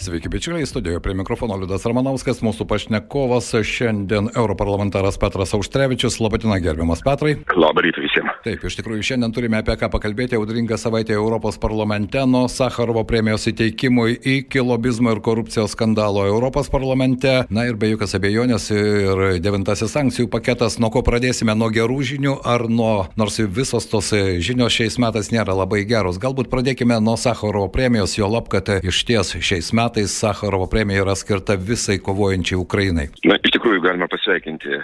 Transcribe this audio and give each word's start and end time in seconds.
Sveiki, 0.00 0.28
bičiuliai, 0.28 0.66
studijoje 0.66 1.00
prie 1.00 1.14
mikrofono 1.14 1.58
Liudas 1.60 1.82
Ramanauskas, 1.84 2.38
mūsų 2.40 2.64
pašnekovas 2.64 3.50
šiandien 3.68 4.30
europarlamentaras 4.32 5.18
Petras 5.20 5.50
Auštrevičius. 5.52 6.14
Labadiena, 6.24 6.56
gerbiamas 6.64 7.02
Petrai. 7.04 7.34
Labą 7.52 7.84
rytą 7.84 8.00
visiems. 8.00 8.32
Taip, 8.40 8.64
iš 8.64 8.78
tikrųjų, 8.78 9.04
šiandien 9.04 9.34
turime 9.36 9.58
apie 9.60 9.74
ką 9.76 9.90
pakalbėti. 9.92 10.38
Audringa 10.38 10.78
savaitė 10.80 11.18
Europos 11.18 11.58
parlamente 11.60 12.22
nuo 12.24 12.46
Sakarovo 12.48 13.02
premijos 13.04 13.44
įteikimui 13.50 14.14
iki 14.38 14.62
lobizmo 14.64 15.12
ir 15.12 15.20
korupcijos 15.20 15.74
skandalo 15.76 16.24
Europos 16.24 16.72
parlamente. 16.72 17.34
Na 17.52 17.66
ir 17.68 17.76
be 17.76 17.92
jokios 17.92 18.16
abejonės 18.16 18.70
ir 18.72 19.22
devintasis 19.44 19.92
sankcijų 19.92 20.30
paketas. 20.32 20.78
Nuo 20.80 20.88
ko 20.96 21.04
pradėsime? 21.04 21.52
Nuo 21.52 21.68
gerų 21.68 22.00
žinių 22.14 22.38
ar 22.48 22.64
nuo, 22.72 22.94
nors 23.20 23.36
visos 23.36 23.90
tos 23.92 24.14
žinios 24.16 24.80
šiais 24.80 24.96
metais 24.96 25.28
nėra 25.28 25.60
labai 25.60 25.84
geros. 25.84 26.16
Galbūt 26.24 26.48
pradėkime 26.48 26.96
nuo 27.04 27.18
Sakarovo 27.20 27.68
premijos, 27.68 28.16
jo 28.16 28.32
lab, 28.32 28.48
kad 28.48 28.72
iš 28.80 29.04
ties 29.04 29.36
šiais 29.36 29.74
metais 29.76 29.89
metais 29.90 30.18
Sakarovo 30.18 30.66
premija 30.66 31.02
yra 31.02 31.14
skirta 31.14 31.56
visai 31.56 31.98
kovojančiai 31.98 32.58
Ukrainai. 32.58 33.08
Na, 33.26 33.36
iš 33.42 33.54
tikrųjų 33.56 33.82
galima 33.82 34.06
pasveikinti 34.10 34.70
e, 34.70 34.82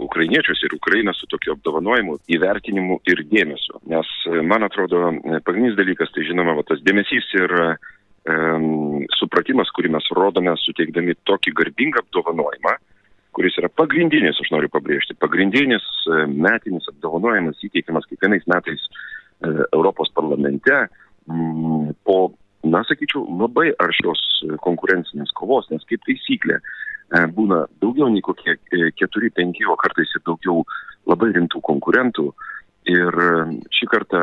ukrainiečius 0.00 0.62
ir 0.64 0.76
Ukrainą 0.76 1.12
su 1.14 1.28
tokiu 1.28 1.52
apdovanojimu, 1.56 2.16
įvertinimu 2.32 3.00
ir 3.10 3.22
dėmesiu. 3.28 3.80
Nes, 3.92 4.08
e, 4.30 4.40
man 4.40 4.64
atrodo, 4.64 5.10
e, 5.12 5.40
pagrindinis 5.44 5.76
dalykas 5.76 6.12
tai 6.14 6.24
žinoma, 6.28 6.56
va, 6.56 6.64
tas 6.66 6.80
dėmesys 6.86 7.28
ir 7.36 7.52
um, 7.60 9.04
supratimas, 9.18 9.70
kurį 9.76 9.92
mes 9.98 10.08
rodome, 10.16 10.56
suteikdami 10.62 11.18
tokį 11.28 11.52
garbingą 11.60 12.04
apdovanojimą, 12.06 12.74
kuris 13.36 13.58
yra 13.60 13.68
pagrindinis, 13.68 14.40
aš 14.40 14.54
noriu 14.54 14.72
pabrėžti, 14.72 15.18
pagrindinis 15.20 15.84
metinis 16.32 16.88
apdovanojimas 16.94 17.60
įteikiamas 17.68 18.08
kiekvienais 18.08 18.48
metais 18.48 18.88
Europos 19.76 20.08
parlamente 20.16 20.86
po 22.08 22.16
na, 22.70 22.82
sakyčiau, 22.86 23.24
labai 23.40 23.70
aršios 23.82 24.22
konkurencinės 24.64 25.32
kovos, 25.36 25.68
nes 25.72 25.84
kaip 25.88 26.02
taisyklė 26.06 26.58
e, 26.58 27.22
būna 27.36 27.64
daugiau 27.82 28.10
nei 28.12 28.24
kokie 28.24 28.56
e, 28.56 28.90
keturi, 28.98 29.30
penki, 29.34 29.66
o 29.68 29.76
kartais 29.80 30.12
ir 30.16 30.24
daugiau 30.26 30.64
labai 31.08 31.32
rimtų 31.36 31.62
konkurentų. 31.70 32.30
Ir 32.86 33.16
e, 33.18 33.30
šį 33.74 33.88
kartą 33.90 34.20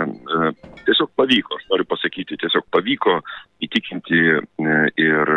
tiesiog 0.88 1.09
pavyko, 1.19 1.58
aš 1.59 1.66
noriu 1.71 1.88
pasakyti, 1.89 2.38
tiesiog 2.39 2.69
pavyko 2.71 3.17
įtikinti 3.64 4.21
ir 5.03 5.33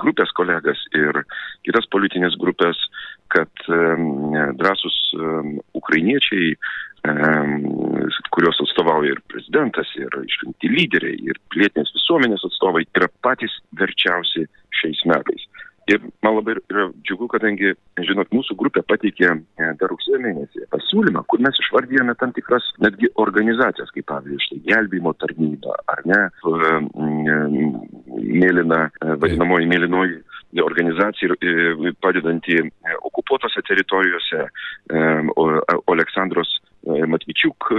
grupės 0.00 0.32
kolegas, 0.36 0.80
ir 0.96 1.20
kitas 1.66 1.88
politinės 1.92 2.38
grupės, 2.40 2.80
kad 3.32 3.68
drąsus 4.56 4.96
ukrainiečiai 5.76 6.56
kuriuos 8.32 8.60
atstovauja 8.62 9.16
ir 9.16 9.22
prezidentas, 9.30 9.90
ir 9.98 10.12
išrinkti 10.22 10.70
lyderiai, 10.70 11.18
ir 11.32 11.40
pilietinės 11.50 11.90
visuomenės 11.96 12.46
atstovai, 12.46 12.84
yra 12.96 13.10
patys 13.26 13.58
verčiausi 13.78 14.46
šiais 14.78 15.02
metais. 15.10 15.48
Ir 15.90 15.98
man 16.22 16.36
labai 16.36 16.54
yra 16.70 16.84
džiugu, 17.02 17.26
kadangi, 17.32 17.72
žinot, 18.06 18.28
mūsų 18.30 18.54
grupė 18.60 18.84
pateikė 18.86 19.32
e, 19.32 19.70
dar 19.80 19.90
rugsėjo 19.90 20.20
mėnesį 20.22 20.68
pasiūlymą, 20.70 21.24
kur 21.26 21.42
mes 21.42 21.58
išvardėjome 21.58 22.14
tam 22.20 22.30
tikras 22.36 22.68
netgi 22.84 23.10
organizacijas, 23.18 23.90
kaip 23.96 24.06
pavyzdžiui, 24.12 24.44
štai 24.46 24.60
gelbėjimo 24.70 25.12
tarnyba, 25.18 25.74
ar 25.90 26.04
ne, 26.06 26.20
mėlyna, 28.14 28.80
e, 28.94 29.16
vadinamoji 29.24 29.70
mėlynoji 29.74 30.22
organizacija 30.62 31.34
e, 31.34 31.94
padedanti 32.04 32.62
okupuotose 33.02 33.64
teritorijose, 33.66 34.46
Aleksandros 35.90 36.60
Matvičiuk 37.12 37.70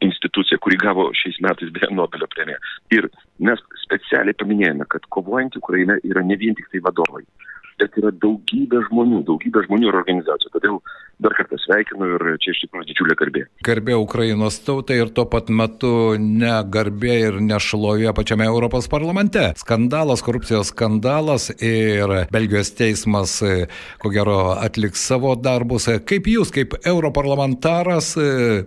institucija, 0.00 0.58
kuri 0.62 0.78
gavo 0.80 1.10
šiais 1.16 1.40
metais 1.44 1.72
beje 1.74 1.90
Nobelio 1.92 2.28
premiją. 2.32 2.60
Ir 2.96 3.08
mes 3.38 3.60
specialiai 3.82 4.36
paminėjome, 4.40 4.86
kad 4.88 5.04
kovojant 5.12 5.58
Ukraina 5.60 5.98
yra 6.04 6.22
ne 6.24 6.38
vien 6.40 6.56
tik 6.56 6.70
tai 6.72 6.80
vadovai, 6.84 7.24
bet 7.80 7.98
yra 8.00 8.14
daugybė 8.24 8.80
žmonių, 8.88 9.22
daugybė 9.28 9.66
žmonių 9.66 9.90
ir 9.90 10.00
organizacijų. 10.00 10.54
Todėl 10.54 10.80
dar 11.18 11.32
kartą 11.36 11.56
sveikinu 11.60 12.08
ir 12.14 12.24
čia 12.42 12.52
iš 12.52 12.62
tikrųjų 12.64 12.86
didžiulė 12.90 13.16
garbė. 13.18 13.42
Garbė 13.64 13.96
Ukrainos 13.96 14.58
tautai 14.64 14.98
ir 15.00 15.12
tuo 15.16 15.24
pat 15.30 15.48
metu 15.48 15.90
ne 16.20 16.52
garbė 16.72 17.16
ir 17.30 17.38
nešlovė 17.44 18.12
pačiame 18.16 18.48
Europos 18.48 18.88
parlamente. 18.92 19.48
Skandalas, 19.60 20.22
korupcijos 20.26 20.72
skandalas 20.74 21.48
ir 21.56 22.28
Belgijos 22.32 22.72
teismas, 22.76 23.38
ko 24.02 24.12
gero, 24.12 24.38
atliks 24.60 25.06
savo 25.08 25.32
darbus. 25.40 25.88
Kaip 26.08 26.28
jūs, 26.28 26.52
kaip 26.54 26.76
europarlamentaras, 26.84 28.12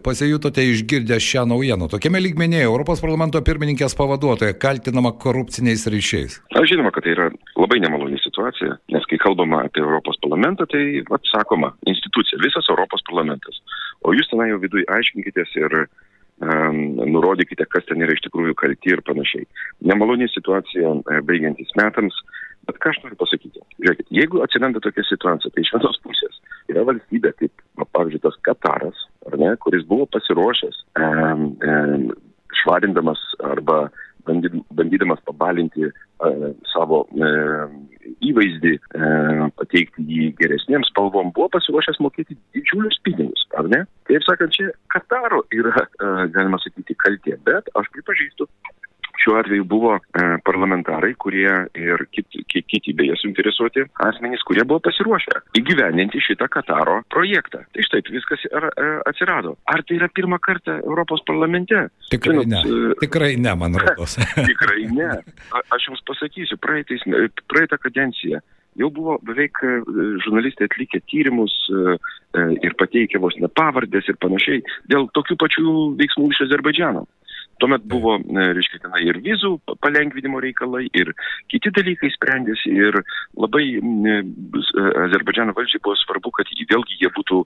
pasijutote 0.06 0.66
išgirdę 0.74 1.20
šią 1.22 1.46
naujieną? 1.54 1.92
Tokiame 1.94 2.22
lygmenėje 2.24 2.70
Europos 2.70 3.04
parlamento 3.04 3.42
pirmininkės 3.46 3.98
pavaduotoja 4.00 4.58
kaltinama 4.58 5.14
korupciniais 5.22 5.86
ryšiais. 5.92 6.42
Aš 6.58 6.74
žinoma, 6.74 6.94
kad 6.96 7.06
tai 7.06 7.14
yra 7.14 7.30
labai 7.60 7.80
nemaloni 7.84 8.18
situacija, 8.24 8.80
nes 8.94 9.06
kai 9.10 9.22
kalbama 9.22 9.64
apie 9.68 9.84
Europos 9.86 10.18
parlamentą, 10.24 10.66
tai 10.70 11.04
atsakoma 11.06 11.74
institucija 11.86 12.09
visas 12.44 12.70
Europos 12.70 13.04
parlamentas. 13.08 13.60
O 14.02 14.14
jūs 14.16 14.30
tenai 14.32 14.50
jau 14.52 14.60
viduje 14.62 14.88
aiškinkitės 14.90 15.56
ir 15.60 15.76
um, 15.84 16.80
nurodykite, 17.14 17.68
kas 17.74 17.88
ten 17.90 18.04
yra 18.04 18.16
iš 18.16 18.24
tikrųjų 18.28 18.56
kalti 18.60 18.94
ir 18.94 19.04
panašiai. 19.08 19.48
Nemaloni 19.86 20.30
situacija 20.32 20.94
e, 21.00 21.22
baigiantis 21.28 21.74
metams, 21.80 22.16
bet 22.70 22.80
ką 22.84 22.94
aš 22.94 23.02
noriu 23.04 23.20
pasakyti. 23.20 23.64
Žiūrėkit, 23.82 24.10
jeigu 24.16 24.44
atsiranda 24.46 24.82
tokia 24.84 25.06
situacija, 25.08 25.52
tai 25.54 25.66
iš 25.66 25.74
vienos 25.76 26.00
pusės 26.06 26.42
yra 26.70 26.86
valstybė, 26.88 27.34
kaip, 27.42 27.64
pavyzdžiui, 27.82 28.24
tas 28.26 28.38
Kataras, 28.46 29.06
ar 29.28 29.40
ne, 29.42 29.54
kuris 29.64 29.88
buvo 29.90 30.08
pasiruošęs 30.14 30.84
um, 31.02 31.48
um, 31.66 32.06
švarindamas 32.62 33.22
arba 33.46 33.88
bandydamas 34.28 35.22
pabalinti 35.26 35.88
uh, 35.90 36.50
savo 36.70 37.06
uh, 37.08 37.72
įvaizdį, 38.26 38.74
e, 38.78 39.10
pateikti 39.60 40.06
jį 40.06 40.30
geresniems 40.40 40.90
spalvom, 40.92 41.32
buvo 41.36 41.50
pasiruošęs 41.56 42.00
mokėti 42.04 42.38
didžiulius 42.56 43.00
pinigus, 43.06 43.46
ar 43.60 43.70
ne? 43.72 43.84
Taip 44.10 44.26
sakant, 44.26 44.54
čia 44.56 44.70
Kataro 44.94 45.44
yra, 45.56 45.86
e, 45.86 46.12
galima 46.36 46.60
sakyti, 46.64 46.98
kaltė, 47.00 47.38
bet 47.48 47.72
aš 47.80 47.90
pripažįstu, 47.96 48.50
šiuo 49.30 49.40
atveju 49.40 49.64
buvo 49.64 49.96
e, 49.96 50.38
parlamentarai, 50.46 51.14
kurie 51.14 51.52
ir 51.78 52.06
kiti, 52.12 52.44
kiti 52.68 52.94
beje 52.98 53.16
suinteresuoti 53.22 53.86
asmenys, 54.08 54.42
kurie 54.48 54.66
buvo 54.66 54.82
pasiruošę 54.88 55.44
įgyveninti 55.60 56.22
šitą 56.24 56.48
Kataro 56.50 57.02
projektą. 57.14 57.62
Tai 57.74 57.86
štai 57.86 58.02
viskas 58.10 58.46
ar, 58.54 58.70
e, 58.74 58.88
atsirado. 59.10 59.56
Ar 59.70 59.84
tai 59.86 60.00
yra 60.00 60.10
pirmą 60.10 60.40
kartą 60.42 60.80
Europos 60.82 61.22
parlamente? 61.28 61.90
Tikrai 62.10 62.40
Žinot, 62.40 62.54
ne. 62.54 62.62
E, 62.64 62.96
Tikrai 63.06 63.36
ne, 63.38 63.54
man 63.56 63.78
rodos. 63.84 64.18
Tikrai 64.36 64.88
ne. 64.96 65.12
A, 65.54 65.62
aš 65.78 65.92
jums 65.92 66.02
pasakysiu, 66.10 66.58
praeitais, 66.58 67.06
praeitą 67.52 67.78
kadenciją 67.78 68.42
jau 68.80 68.88
buvo 68.94 69.18
beveik 69.26 69.58
žurnalistai 70.24 70.70
atlikę 70.70 71.02
tyrimus 71.10 71.52
ir 72.64 72.76
pateikę 72.80 73.20
vos 73.20 73.36
ne 73.42 73.50
pavardės 73.52 74.08
ir 74.08 74.16
panašiai 74.22 74.62
dėl 74.88 75.10
tokių 75.18 75.36
pačių 75.42 75.74
veiksmų 76.00 76.30
iš 76.32 76.46
Azerbaidžiano. 76.46 77.02
Tuomet 77.60 77.84
buvo, 77.92 78.16
e, 78.20 78.44
reiškia, 78.56 78.80
tenai 78.86 79.02
ir 79.10 79.20
vizų 79.24 79.58
palengvinimo 79.84 80.40
reikalai, 80.44 80.86
ir 80.96 81.12
kiti 81.52 81.72
dalykai 81.76 82.08
sprendėsi, 82.14 82.72
ir 82.72 82.96
labai 83.40 83.66
e, 83.76 84.20
e, 84.22 84.86
Azerbaidžiano 85.06 85.56
valdžiai 85.58 85.84
buvo 85.84 85.98
svarbu, 86.00 86.32
kad 86.38 86.54
vėlgi 86.70 87.00
jie 87.02 87.10
būtų 87.16 87.42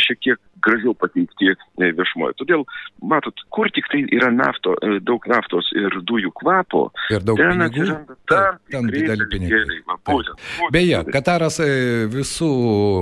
šiek 0.00 0.20
tiek 0.22 0.40
gražiau 0.64 0.94
pateikti 0.96 1.52
viešumoje. 1.78 2.36
Todėl, 2.40 2.64
matot, 3.02 3.42
kur 3.54 3.68
tik 3.74 3.86
tai 3.92 4.04
yra 4.14 4.30
nafto, 4.32 4.74
daug 5.04 5.26
naftos 5.30 5.68
ir 5.76 5.98
dujų 6.06 6.32
kvapo, 6.40 6.86
ir 7.12 7.26
daug 7.26 7.38
ten 7.38 7.64
atsiranda 7.66 8.16
tam, 8.30 8.58
ten 8.72 8.90
dideli 8.90 9.28
pinigai. 9.30 9.80
Beje, 10.74 11.02
Kataras 11.14 11.60
visų 12.14 12.50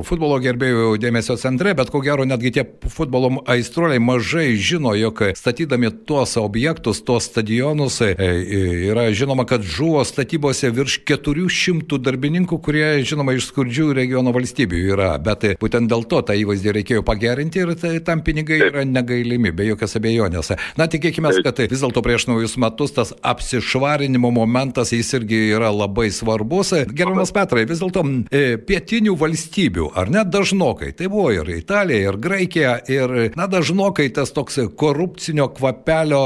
futbolo 0.08 0.40
gerbėjų 0.42 0.96
dėmesio 1.02 1.36
centre, 1.40 1.76
bet 1.78 1.92
ko 1.92 2.02
gero 2.04 2.26
netgi 2.28 2.54
tie 2.58 2.66
futbolo 2.92 3.44
aistruoliai 3.52 4.02
mažai 4.02 4.50
žino, 4.56 4.96
jog 4.98 5.22
statydami 5.38 5.92
tuos 6.08 6.34
objektus, 6.44 7.02
tuos 7.06 7.28
stadionus. 7.30 8.00
E, 8.04 8.12
e, 8.18 8.60
yra 8.90 9.08
žinoma, 9.14 9.46
kad 9.48 9.62
žuvo 9.62 10.02
statybose 10.06 10.70
virš 10.74 11.00
400 11.08 11.98
darbininkų, 12.02 12.58
kurie, 12.62 12.86
žinoma, 13.06 13.36
iš 13.36 13.50
skurdžių 13.50 13.90
regiono 13.96 14.34
valstybių 14.34 14.82
yra. 14.94 15.10
Bet 15.22 15.46
būtent 15.62 15.90
dėl 15.90 16.06
to 16.10 16.22
tą 16.26 16.36
įvaizdį 16.38 16.76
reikėjo 16.78 17.04
pagerinti 17.06 17.62
ir 17.62 17.74
tai, 17.78 17.94
tam 18.04 18.24
pinigai 18.26 18.60
yra 18.68 18.86
negailimi, 18.88 19.52
be 19.54 19.66
jokios 19.70 19.96
abejonės. 19.98 20.52
Na, 20.78 20.88
tikėkime, 20.90 21.32
kad 21.44 21.62
vis 21.62 21.82
dėlto 21.84 22.02
prieš 22.04 22.28
naujus 22.30 22.56
metus 22.60 22.94
tas 22.96 23.14
apsišvarinimo 23.22 24.32
momentas 24.34 24.92
jis 24.94 25.12
irgi 25.18 25.40
yra 25.56 25.70
labai 25.74 26.10
svarbus. 26.14 26.74
Gerbiamas 26.92 27.34
Petrai, 27.34 27.66
vis 27.68 27.82
dėlto 27.82 28.04
e, 28.30 28.56
pietinių 28.62 29.16
valstybių, 29.20 29.92
ar 29.98 30.10
net 30.12 30.32
dažnokai, 30.32 30.92
tai 30.96 31.10
buvo 31.12 31.30
ir 31.34 31.50
Italija, 31.56 32.10
ir 32.10 32.18
Graikija, 32.22 32.76
ir, 32.92 33.16
na, 33.38 33.48
dažnokai 33.50 34.08
tas 34.14 34.32
toks 34.34 34.58
korupcinio 34.78 35.48
kvapelio 35.56 36.22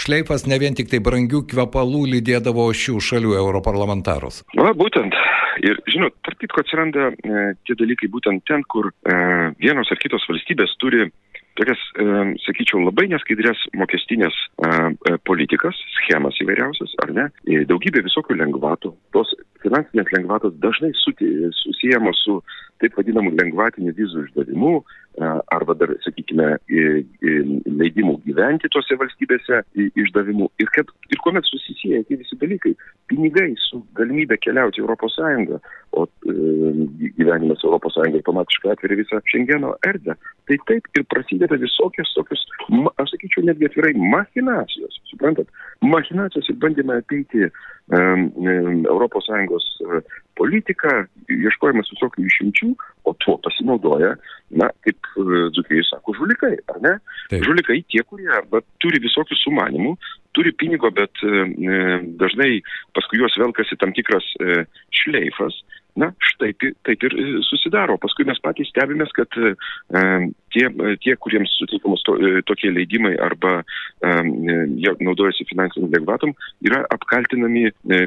šleifas 0.00 0.46
ne 0.50 0.58
vien 0.62 0.76
tik 0.78 0.90
tai 0.92 1.02
brangių 1.04 1.44
kvepalų 1.52 2.04
lydėdavo 2.16 2.68
šių 2.82 3.00
šalių 3.08 3.36
europarlamentarus. 3.42 4.42
Na, 4.58 4.72
būtent. 4.76 5.16
Ir, 5.64 5.78
žinot, 5.88 6.12
tarp 6.26 6.40
kitko 6.42 6.60
atsiranda 6.60 7.08
e, 7.14 7.44
tie 7.64 7.76
dalykai 7.80 8.10
būtent 8.12 8.44
ten, 8.48 8.64
kur 8.68 8.90
e, 8.90 9.14
vienos 9.62 9.88
ar 9.92 10.00
kitos 10.02 10.26
valstybės 10.28 10.74
turi 10.82 11.06
tokias, 11.56 11.80
e, 11.96 12.04
sakyčiau, 12.44 12.82
labai 12.84 13.06
neskaidrės 13.12 13.62
mokestinės 13.80 14.36
e, 14.36 14.68
e, 14.68 15.16
politikas, 15.28 15.78
schemas 15.96 16.36
įvairiausias, 16.44 16.92
ar 17.04 17.12
ne, 17.16 17.26
e, 17.48 17.64
daugybė 17.70 18.04
visokių 18.06 18.36
lengvatų. 18.42 18.92
Tos 19.16 19.32
finansinės 19.64 20.12
lengvatos 20.14 20.56
dažnai 20.62 20.92
susijęmos 21.00 22.20
su 22.26 22.38
taip 22.82 22.96
vadinamu 22.98 23.32
lengvatiniu 23.36 23.94
vizų 23.96 24.26
išdavimu, 24.26 24.72
arba 25.52 25.74
dar, 25.78 25.92
sakykime, 26.04 26.48
leidimų 26.68 28.18
gyventi 28.26 28.68
tose 28.72 28.98
valstybėse 29.00 29.62
išdavimu. 29.96 30.50
Ir, 30.60 30.68
kad, 30.74 30.90
ir 31.12 31.20
kuomet 31.24 31.46
susisieja 31.48 32.02
tie 32.08 32.18
visi 32.20 32.36
dalykai, 32.40 32.74
pinigai 33.10 33.48
su 33.64 33.80
galimybė 33.96 34.36
keliauti 34.44 34.82
Europos 34.82 35.16
Sąjungą, 35.16 35.60
o 35.96 36.04
e, 36.04 36.34
gyvenimas 37.16 37.64
Europos 37.64 37.96
Sąjungai 37.96 38.20
automatiškai 38.20 38.74
atveria 38.74 39.00
visą 39.00 39.22
Šengeno 39.32 39.72
erdvę, 39.88 40.18
tai 40.50 40.60
taip 40.68 40.90
ir 40.98 41.06
prasideda 41.12 41.56
visokios 41.62 42.12
tokios, 42.18 42.44
aš 43.00 43.14
sakyčiau, 43.14 43.46
netgi 43.48 43.70
atvirai 43.70 43.94
machinacijos, 43.96 45.00
suprantat, 45.12 45.48
machinacijos 45.80 46.52
ir 46.52 46.60
bandymai 46.60 47.00
apeiti 47.00 47.48
um, 47.48 48.28
Europos 48.84 49.30
Sąjungos 49.30 49.70
politiką, 50.38 50.92
ieškojimas 51.32 51.90
visokių 51.94 52.26
išimčių, 52.28 52.68
o 53.06 53.14
tuo 53.22 53.36
pasinaudoja, 53.44 54.14
na, 54.60 54.68
kaip 54.84 55.08
e, 55.16 55.46
dzukėjai 55.56 55.86
sako, 55.88 56.14
žulikai, 56.18 56.52
ar 56.72 56.80
ne? 56.84 56.94
Taip. 57.32 57.46
Žulikai 57.46 57.80
tie, 57.92 58.02
kurie 58.06 58.28
arba 58.34 58.62
turi 58.82 59.00
visokių 59.02 59.38
sumanimų, 59.42 59.94
turi 60.36 60.52
pinigo, 60.60 60.90
bet 60.94 61.24
e, 61.24 61.46
e 61.46 61.80
dažnai 62.20 62.60
paskui 62.96 63.22
juos 63.22 63.36
velkasi 63.40 63.78
tam 63.80 63.94
tikras 63.96 64.28
e, 64.40 64.62
šleifas, 65.02 65.58
Na, 65.96 66.10
štai 66.20 66.52
taip 66.84 67.04
ir 67.08 67.14
e, 67.16 67.22
susidaro. 67.48 67.96
Paskui 68.00 68.26
mes 68.28 68.40
patys 68.44 68.68
stebimės, 68.68 69.14
kad 69.16 69.32
e, 69.40 69.54
tie, 70.52 70.66
tie, 71.00 71.14
kuriems 71.24 71.54
suteikiamos 71.56 72.04
to, 72.04 72.18
e, 72.20 72.42
tokie 72.48 72.68
leidimai 72.72 73.14
arba 73.24 73.54
e, 74.04 74.12
naudojasi 75.00 75.48
finansiniam 75.48 75.88
lengvatom, 75.94 76.34
yra 76.68 76.82
apkaltinami 76.92 77.64
e, 77.70 78.02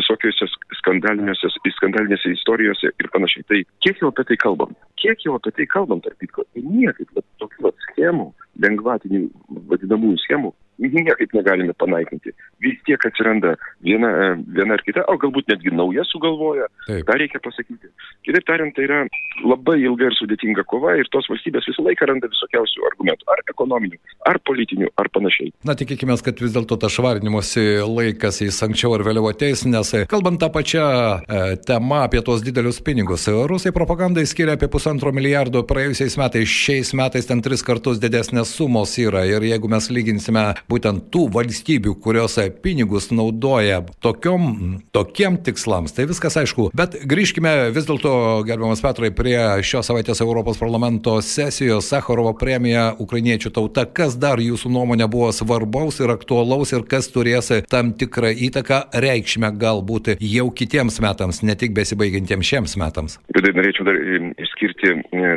visokiose 0.00 0.48
skandalinėse, 0.80 1.52
skandalinėse 1.76 2.32
istorijose 2.32 2.94
ir 2.96 3.12
panašiai. 3.12 3.44
Tai 3.52 3.60
kiek 3.84 4.00
jau 4.00 4.08
apie 4.08 4.24
tai 4.32 4.40
kalbam? 4.40 4.72
Kiek 5.04 5.28
jau 5.28 5.36
apie 5.36 5.52
tai 5.58 5.68
kalbam, 5.76 6.00
tarp 6.04 6.16
kitko? 6.24 6.48
Niekaip 6.56 7.12
tokių 7.44 7.76
schemų, 7.90 8.30
lengvatinių 8.64 9.26
vadinamųjų 9.68 10.24
schemų 10.24 10.56
niekaip 10.78 11.34
negalime 11.36 11.74
panaikinti. 11.78 12.32
Vis 12.62 12.78
tiek 12.86 13.00
atsiranda 13.06 13.54
viena, 13.84 14.10
e, 14.10 14.28
viena 14.56 14.78
ar 14.78 14.82
kita, 14.86 15.04
o 15.10 15.16
galbūt 15.20 15.50
netgi 15.52 15.72
nauja 15.74 16.04
sugalvoja. 16.08 16.66
Taip. 16.86 17.06
tą 17.08 17.16
reikia 17.20 17.40
pasakyti. 17.44 17.90
Kitaip 18.26 18.46
tariant, 18.48 18.74
tai 18.76 18.86
yra 18.86 19.00
labai 19.44 19.78
ilga 19.82 20.08
ir 20.10 20.16
sudėtinga 20.18 20.64
kova 20.68 20.96
ir 20.98 21.08
tos 21.12 21.28
valstybės 21.30 21.68
visą 21.68 21.84
laiką 21.86 22.08
randa 22.10 22.28
visokiausių 22.32 22.86
argumentų, 22.90 23.28
ar 23.32 23.42
ekonominių, 23.52 23.98
ar 24.30 24.40
politinių, 24.48 24.90
ar 25.00 25.10
panašiai. 25.14 25.52
Na, 25.64 25.76
tikėkime, 25.78 26.16
kad 26.24 26.40
vis 26.40 26.54
dėlto 26.54 26.78
tas 26.80 26.94
švarinimosi 26.94 27.64
laikas 27.84 28.40
jis 28.44 28.60
anksčiau 28.66 28.94
ar 28.98 29.04
vėliau 29.06 29.28
ateis, 29.30 29.64
nes 29.68 29.92
e, 29.96 30.04
kalbant 30.10 30.40
tą 30.42 30.50
pačią 30.54 30.84
e, 30.84 31.42
temą 31.68 32.04
apie 32.06 32.22
tos 32.24 32.44
didelius 32.44 32.80
pinigus, 32.84 33.26
rusai 33.28 33.74
propagandai 33.76 34.26
skiria 34.28 34.56
apie 34.58 34.70
pusantro 34.72 35.12
milijardo 35.14 35.64
praėjusiais 35.68 36.18
metais, 36.20 36.48
šiais 36.48 36.94
metais 36.96 37.28
ten 37.28 37.42
tris 37.44 37.64
kartus 37.66 38.00
didesnės 38.02 38.54
sumos 38.56 38.96
yra 39.00 39.24
ir 39.28 39.44
jeigu 39.44 39.70
mes 39.70 39.90
lyginsime 39.92 40.46
būtent 40.70 41.08
tų 41.12 41.26
valstybių, 41.34 41.96
kurios 42.02 42.36
pinigus 42.62 43.10
naudoja 43.14 43.82
tokiom, 44.04 44.80
tokiem 44.94 45.38
tikslams. 45.44 45.94
Tai 45.94 46.08
viskas 46.10 46.38
aišku. 46.40 46.70
Bet 46.76 46.96
grįžkime 47.08 47.54
vis 47.74 47.88
dėlto, 47.88 48.14
gerbiamas 48.48 48.82
Petrai, 48.84 49.10
prie 49.14 49.36
šios 49.66 49.88
savaitės 49.90 50.22
Europos 50.24 50.60
parlamento 50.60 51.16
sesijos 51.24 51.88
Sakharovo 51.92 52.34
premija 52.38 52.90
Ukrainiečių 52.98 53.52
tauta. 53.54 53.86
Kas 53.86 54.18
dar 54.20 54.42
jūsų 54.42 54.72
nuomonė 54.74 55.08
buvo 55.10 55.30
svarbaus 55.34 56.00
ir 56.02 56.12
aktualaus 56.14 56.74
ir 56.74 56.86
kas 56.88 57.10
turės 57.12 57.52
tam 57.70 57.92
tikrą 57.98 58.32
įtaką 58.48 58.80
reikšmę 59.04 59.52
galbūt 59.60 60.14
jau 60.18 60.48
kitiems 60.56 61.00
metams, 61.04 61.42
ne 61.46 61.56
tik 61.58 61.74
besibaigiantiems 61.76 62.50
šiems 62.50 62.78
metams? 62.80 63.18
Tai 63.34 63.52
norėčiau 63.54 63.86
dar 63.86 63.98
išskirti, 64.40 64.94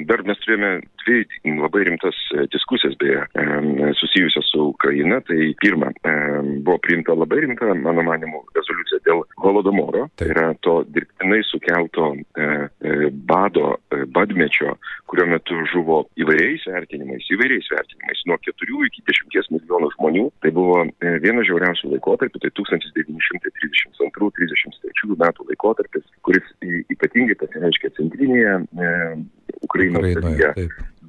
dar 0.08 0.24
mes 0.28 0.40
turėjome 0.44 0.72
dvi 1.04 1.58
labai 1.60 1.84
rimtas 1.88 2.18
diskusijas 2.54 2.96
beje 3.02 3.26
susijusias 4.00 4.48
su 4.52 4.70
Ukraina 4.72 5.17
Ukraina, 5.18 5.22
tai 5.22 5.54
pirma, 5.58 5.92
e, 6.02 6.42
buvo 6.62 6.78
priimta 6.80 7.14
labai 7.14 7.42
rimta, 7.42 7.74
mano 7.74 8.04
manimu, 8.04 8.44
rezoliucija 8.56 9.00
dėl 9.06 9.24
holodomoro, 9.38 10.10
tai 10.16 10.28
yra 10.32 10.54
to 10.62 10.84
dirbtinai 10.94 11.44
sukelto 11.44 12.16
e, 12.16 12.20
e, 12.82 13.10
bado, 13.12 13.78
badmečio, 14.08 14.78
kurio 15.08 15.26
metu 15.28 15.54
žuvo 15.72 16.06
įvairiais 16.18 16.66
vertinimais, 16.68 17.28
įvairiais 17.32 17.68
vertinimais, 17.72 18.22
nuo 18.28 18.38
4 18.44 18.86
iki 18.88 19.02
10 19.08 19.52
milijonų 19.56 19.90
žmonių. 19.96 20.32
Tai 20.44 20.52
buvo 20.52 20.86
vienas 21.24 21.48
žiauriausių 21.48 21.86
laikotarpių, 21.96 22.38
tai 22.44 22.52
1932-33 22.60 25.16
metų 25.24 25.42
laikotarpis, 25.52 26.06
kuris 26.28 26.46
ypatingai 26.94 27.36
pasireiškia 27.40 27.88
centrinėje 27.98 28.54
Ukrainos 29.64 30.04
dalyje 30.20 30.52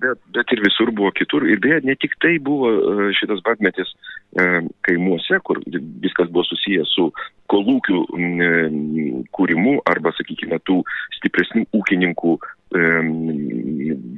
bet, 0.03 0.21
bet 0.35 0.53
ir 0.53 0.63
visur 0.65 0.93
buvo 0.95 1.11
kitur. 1.17 1.47
Ir 1.49 1.61
beje, 1.63 1.81
ne 1.87 1.95
tik 2.01 2.17
tai 2.23 2.37
buvo 2.43 2.71
e, 2.73 3.09
šitas 3.19 3.43
badmetis 3.47 3.91
e, 3.93 4.47
kaimuose, 4.87 5.41
kur 5.47 5.61
viskas 6.03 6.31
buvo 6.33 6.45
susijęs 6.49 6.93
su 6.97 7.09
kolūkių 7.53 8.03
e, 8.05 8.53
kūrimu 9.37 9.79
arba, 9.91 10.13
sakykime, 10.19 10.61
tų 10.69 10.83
stipresnių 11.19 11.67
ūkininkų 11.79 12.39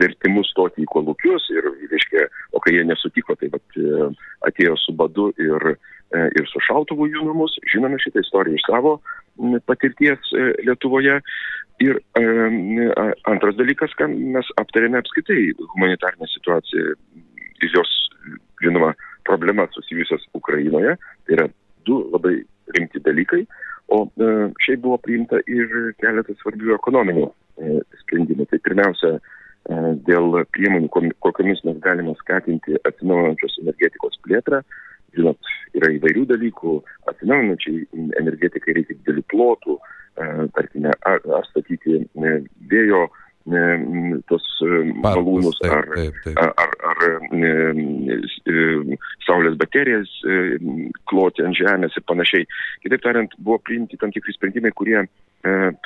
vertimus 0.01 0.49
stoti 0.51 0.83
į 0.83 0.89
kolūkius 0.91 1.45
ir, 1.55 1.69
reiškia, 1.93 2.25
o 2.51 2.59
kai 2.65 2.73
jie 2.75 2.83
nesutiko, 2.89 3.37
tai 3.39 3.47
vat, 3.53 3.77
atėjo 4.49 4.75
su 4.83 4.95
badu 4.99 5.29
ir, 5.39 5.67
ir 6.35 6.49
su 6.51 6.59
šautuvu 6.67 7.07
jų 7.13 7.29
namus. 7.29 7.55
Žinome 7.71 8.01
šitą 8.03 8.25
istoriją 8.25 8.59
iš 8.59 8.67
savo 8.67 8.97
patirties 9.67 10.33
Lietuvoje. 10.65 11.21
Ir 11.81 11.97
e, 12.21 12.25
antras 13.31 13.57
dalykas, 13.57 13.95
ką 13.97 14.11
mes 14.13 14.49
aptarėme 14.61 15.01
apskaitai 15.01 15.55
humanitarinę 15.73 16.29
situaciją 16.29 16.93
ir 17.61 17.73
jos, 17.73 17.93
žinoma, 18.61 18.93
problemas 19.25 19.73
susijusias 19.73 20.27
Ukrainoje. 20.37 20.97
Tai 21.25 21.37
yra 21.39 21.49
du 21.89 22.03
labai 22.13 22.37
rimti 22.77 23.01
dalykai. 23.01 23.47
O 23.91 24.05
e, 24.07 24.31
šiaip 24.63 24.85
buvo 24.85 24.99
priimta 25.03 25.41
ir 25.51 25.73
keletas 26.03 26.39
svarbių 26.43 26.77
ekonominių 26.77 27.27
e, 27.27 27.81
sprendimų. 28.05 28.47
Tai 28.51 28.61
pirmiausia, 28.67 29.17
e, 29.17 29.81
dėl 30.07 30.37
priemonių, 30.55 30.91
kokiamis 31.25 31.65
mes 31.67 31.81
galime 31.83 32.15
skatinti 32.21 32.79
atsinaujančios 32.87 33.59
energetikos 33.65 34.21
plėtrą. 34.27 34.63
Žinot, 35.17 35.55
yra 35.79 35.91
įvairių 35.97 36.27
dalykų. 36.31 36.77
Atsinaujinančiai 37.11 37.87
energetikai 38.21 38.77
reikia 38.77 38.99
didelių 38.99 39.25
plotų, 39.33 39.79
E, 40.21 40.49
tarkime, 40.55 40.91
ar, 41.01 41.21
ar 41.37 41.47
statyti 41.49 42.01
e, 42.03 42.33
vėjo 42.71 43.05
e, 43.07 43.61
tos 44.29 44.47
malūnus 45.05 45.61
ar, 45.65 45.87
ar, 46.35 46.51
ar, 46.65 46.75
ar 46.91 46.99
saulės 49.25 49.57
baterijas 49.61 50.11
kloti 51.09 51.47
ant 51.47 51.57
žemės 51.57 51.97
ir 51.97 52.05
panašiai. 52.11 52.49
Kitaip 52.85 53.07
tariant, 53.07 53.37
buvo 53.39 53.61
priimti 53.65 54.01
tam 54.03 54.13
tikri 54.13 54.35
sprendimai, 54.37 54.75
kurie 54.77 54.99
e, 55.05 55.09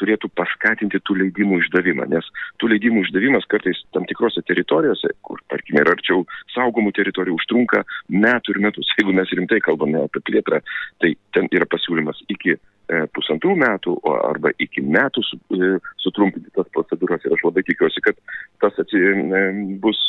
turėtų 0.00 0.30
paskatinti 0.34 0.98
tų 1.06 1.18
leidimų 1.20 1.60
išdavimą, 1.62 2.08
nes 2.10 2.26
tų 2.58 2.72
leidimų 2.72 3.04
išdavimas 3.04 3.46
kartais 3.50 3.78
tam 3.94 4.06
tikrose 4.10 4.42
teritorijose, 4.48 5.12
kur, 5.22 5.38
tarkime, 5.52 5.84
yra 5.84 5.94
arčiau 5.94 6.24
saugomų 6.56 6.94
teritorijų, 6.98 7.38
užtrunka 7.38 7.84
metų 8.10 8.56
ir 8.56 8.62
metus. 8.66 8.90
Jeigu 8.98 9.14
mes 9.14 9.30
rimtai 9.30 9.60
kalbame 9.62 10.02
apie 10.02 10.24
plėtrą, 10.26 10.62
tai 11.02 11.14
ten 11.36 11.50
yra 11.54 11.68
pasiūlymas 11.70 12.24
iki 12.34 12.58
E, 12.58 12.73
pusantrų 13.16 13.54
metų 13.60 13.94
arba 14.28 14.52
iki 14.60 14.82
metų 14.84 15.22
e, 15.24 15.70
sutrumpinti 16.02 16.52
tas 16.56 16.68
procedūras. 16.74 17.24
Ir 17.24 17.34
aš 17.36 17.44
labai 17.46 17.64
tikiuosi, 17.64 18.02
kad 18.04 18.18
tas 18.62 18.76
atsi, 18.80 19.00
e, 19.00 19.42
bus 19.80 20.00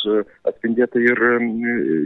atspindėta 0.48 1.00
ir 1.00 1.22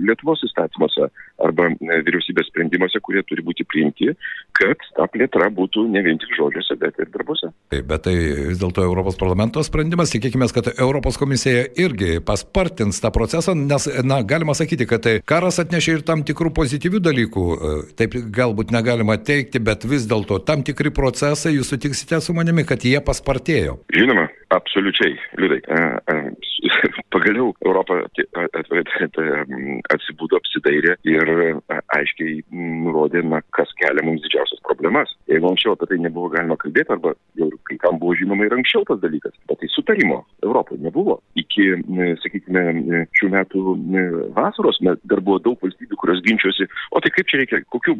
Lietuvos 0.06 0.44
įstatymuose 0.46 1.08
arba 1.42 1.70
vyriausybės 1.80 2.50
sprendimuose, 2.50 3.00
kurie 3.04 3.22
turi 3.26 3.44
būti 3.44 3.66
priimti, 3.68 4.12
kad 4.58 4.82
ta 4.96 5.08
plėtra 5.10 5.50
būtų 5.54 5.86
ne 5.90 6.02
vien 6.06 6.20
tik 6.20 6.32
žodžiuose, 6.38 6.76
bet 6.80 7.00
ir 7.02 7.10
darbuose. 7.14 7.50
Taip, 7.72 7.86
bet 7.90 8.04
tai 8.06 8.14
vis 8.50 8.60
dėlto 8.60 8.84
Europos 8.86 9.18
parlamento 9.20 9.62
sprendimas, 9.66 10.12
tikėkime, 10.14 10.48
kad 10.54 10.70
Europos 10.76 11.18
komisija 11.20 11.66
irgi 11.80 12.18
paspartins 12.26 13.00
tą 13.02 13.12
procesą, 13.14 13.56
nes, 13.58 13.88
na, 14.06 14.20
galima 14.26 14.54
sakyti, 14.58 14.88
kad 14.90 15.04
tai 15.06 15.16
karas 15.24 15.60
atnešė 15.62 15.98
ir 15.98 16.06
tam 16.06 16.24
tikrų 16.26 16.52
pozityvių 16.56 17.02
dalykų, 17.08 17.46
taip 17.98 18.16
galbūt 18.34 18.74
negalima 18.74 19.18
teikti, 19.18 19.62
bet 19.64 19.86
vis 19.88 20.06
dėlto 20.10 20.40
tam 20.46 20.59
tikri 20.66 20.92
procesai, 20.94 21.54
jūs 21.56 21.72
sutiksite 21.72 22.20
su 22.24 22.34
manimi, 22.36 22.64
kad 22.68 22.84
jie 22.84 22.98
paspartėjo. 23.04 23.78
Žinoma, 23.96 24.26
absoliučiai, 24.54 25.16
liūdai. 25.40 25.60
Pagaliau 27.14 27.50
Europą 27.66 27.98
atsibūdo, 29.90 30.38
apsidairė 30.38 30.96
ir 31.08 31.32
aiškiai 31.96 32.40
nurodė, 32.50 33.22
na, 33.26 33.40
kas 33.56 33.72
kelia 33.80 34.04
mums 34.06 34.22
didžiausias 34.24 34.62
problemas. 34.66 35.12
Jeigu 35.30 35.50
anksčiau 35.50 35.74
apie 35.74 35.90
tai 35.90 36.00
nebuvo 36.02 36.30
galima 36.34 36.58
kalbėti, 36.60 36.94
arba 36.94 37.14
jau 37.38 37.50
kai 37.68 37.78
kam 37.82 37.98
buvo 38.02 38.16
žinoma 38.18 38.46
ir 38.46 38.56
anksčiau 38.56 38.86
tas 38.88 39.00
dalykas, 39.02 39.34
bet 39.50 39.60
tai 39.62 39.70
sutarimo 39.74 40.20
Europoje 40.44 40.82
nebuvo. 40.84 41.18
Iki, 41.40 41.68
sakykime, 42.24 42.64
šių 43.18 43.30
metų 43.34 43.76
vasaros 44.36 44.80
dar 44.82 45.22
buvo 45.24 45.40
daug 45.42 45.58
valstybių, 45.62 45.98
kurios 46.00 46.22
ginčiosi, 46.26 46.68
o 46.94 47.02
tai 47.02 47.12
kaip 47.14 47.30
čia 47.30 47.42
reikia, 47.42 47.62
kokiu 47.72 47.96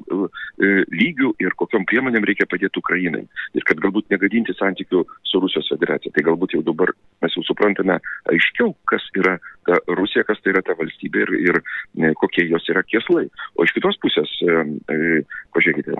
lygiu 0.90 1.35
ir 1.43 1.55
kokiam 1.61 1.87
priemonėm 1.88 2.26
reikia 2.29 2.49
padėti 2.50 2.80
Ukrainai. 2.83 3.25
Ir 3.57 3.66
kad 3.69 3.80
galbūt 3.83 4.11
negadinti 4.12 4.54
santykių 4.59 5.04
su 5.26 5.40
Rusijos 5.42 5.71
federacija. 5.73 6.12
Tai 6.14 6.26
galbūt 6.30 6.57
jau 6.57 6.62
dabar 6.66 6.92
mes 7.23 7.37
jau 7.37 7.45
suprantame 7.47 7.99
aiškiau, 8.33 8.73
kas 8.90 9.04
yra 9.19 9.37
ta 9.69 9.78
Rusija, 9.99 10.25
kas 10.28 10.40
tai 10.42 10.54
yra 10.54 10.62
ta 10.66 10.76
valstybė 10.78 11.25
ir, 11.26 11.35
ir 11.50 11.61
e, 11.61 12.12
kokie 12.21 12.47
jos 12.49 12.66
yra 12.73 12.83
kieslai. 12.87 13.26
O 13.57 13.66
iš 13.66 13.75
kitos 13.76 13.99
pusės, 14.02 14.33
e, 14.45 14.57
e, 14.95 15.21
pažiūrėkite, 15.57 15.97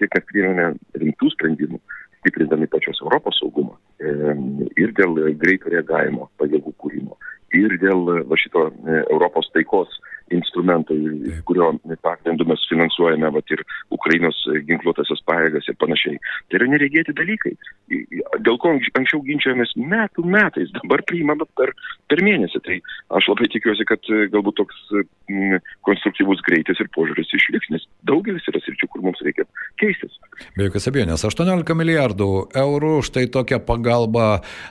kiek 0.00 0.18
mes 0.18 0.28
priėmėme 0.32 0.68
rimtų 1.04 1.32
sprendimų, 1.36 1.80
stiprindami 2.22 2.68
pačios 2.70 3.00
Europos 3.04 3.38
saugumą 3.38 3.76
ir 4.78 4.92
dėl 4.98 5.16
greito 5.38 5.70
reagavimo 5.70 6.28
pajėgų 6.38 6.72
kūrimo, 6.82 7.16
ir 7.54 7.76
dėl 7.82 8.04
va, 8.28 8.38
šito 8.38 8.68
Europos 9.06 9.48
taikos 9.54 9.94
instrumento, 10.34 10.94
kurio 11.48 11.70
pagrindu 12.04 12.46
mes 12.48 12.64
finansuojame 12.68 13.30
vat, 13.32 13.54
ir 13.54 13.62
Ukrainos 13.98 14.38
ginkluotasias 14.68 15.22
pajėgas 15.28 15.68
ir 15.68 15.78
panašiai. 15.82 16.18
Tai 16.48 16.60
yra 16.60 16.70
neregėti 16.72 17.14
dalykai. 17.18 17.54
Dėl 18.44 18.58
ko 18.62 18.74
anksčiau 18.76 19.22
ginčiamės 19.26 19.74
metų 19.78 20.24
metais, 20.28 20.72
dabar 20.76 21.02
priimama 21.08 21.46
per, 21.58 21.74
per 22.10 22.22
mėnesį. 22.24 22.62
Tai 22.64 22.78
aš 23.18 23.30
labai 23.32 23.48
tikiuosi, 23.52 23.86
kad 23.88 24.10
e, 24.12 24.26
galbūt 24.32 24.58
toks 24.60 24.80
m, 24.94 25.58
konstruktyvus 25.86 26.42
greitis 26.46 26.80
ir 26.82 26.90
požiūris 26.94 27.32
išliks, 27.38 27.70
nes 27.74 27.86
daugelis 28.08 28.46
yra 28.50 28.62
sričių, 28.64 28.90
kur 28.92 29.04
mums 29.06 29.22
reikia 29.24 29.46
keistis. 29.80 30.18
Be 30.56 30.68
jokios 30.68 30.88
abejonės, 30.90 31.24
18 31.28 31.76
milijardų 31.78 32.30
eurų 32.62 32.92
štai 33.06 33.26
tokią 33.34 33.60
pagalbą 33.68 34.28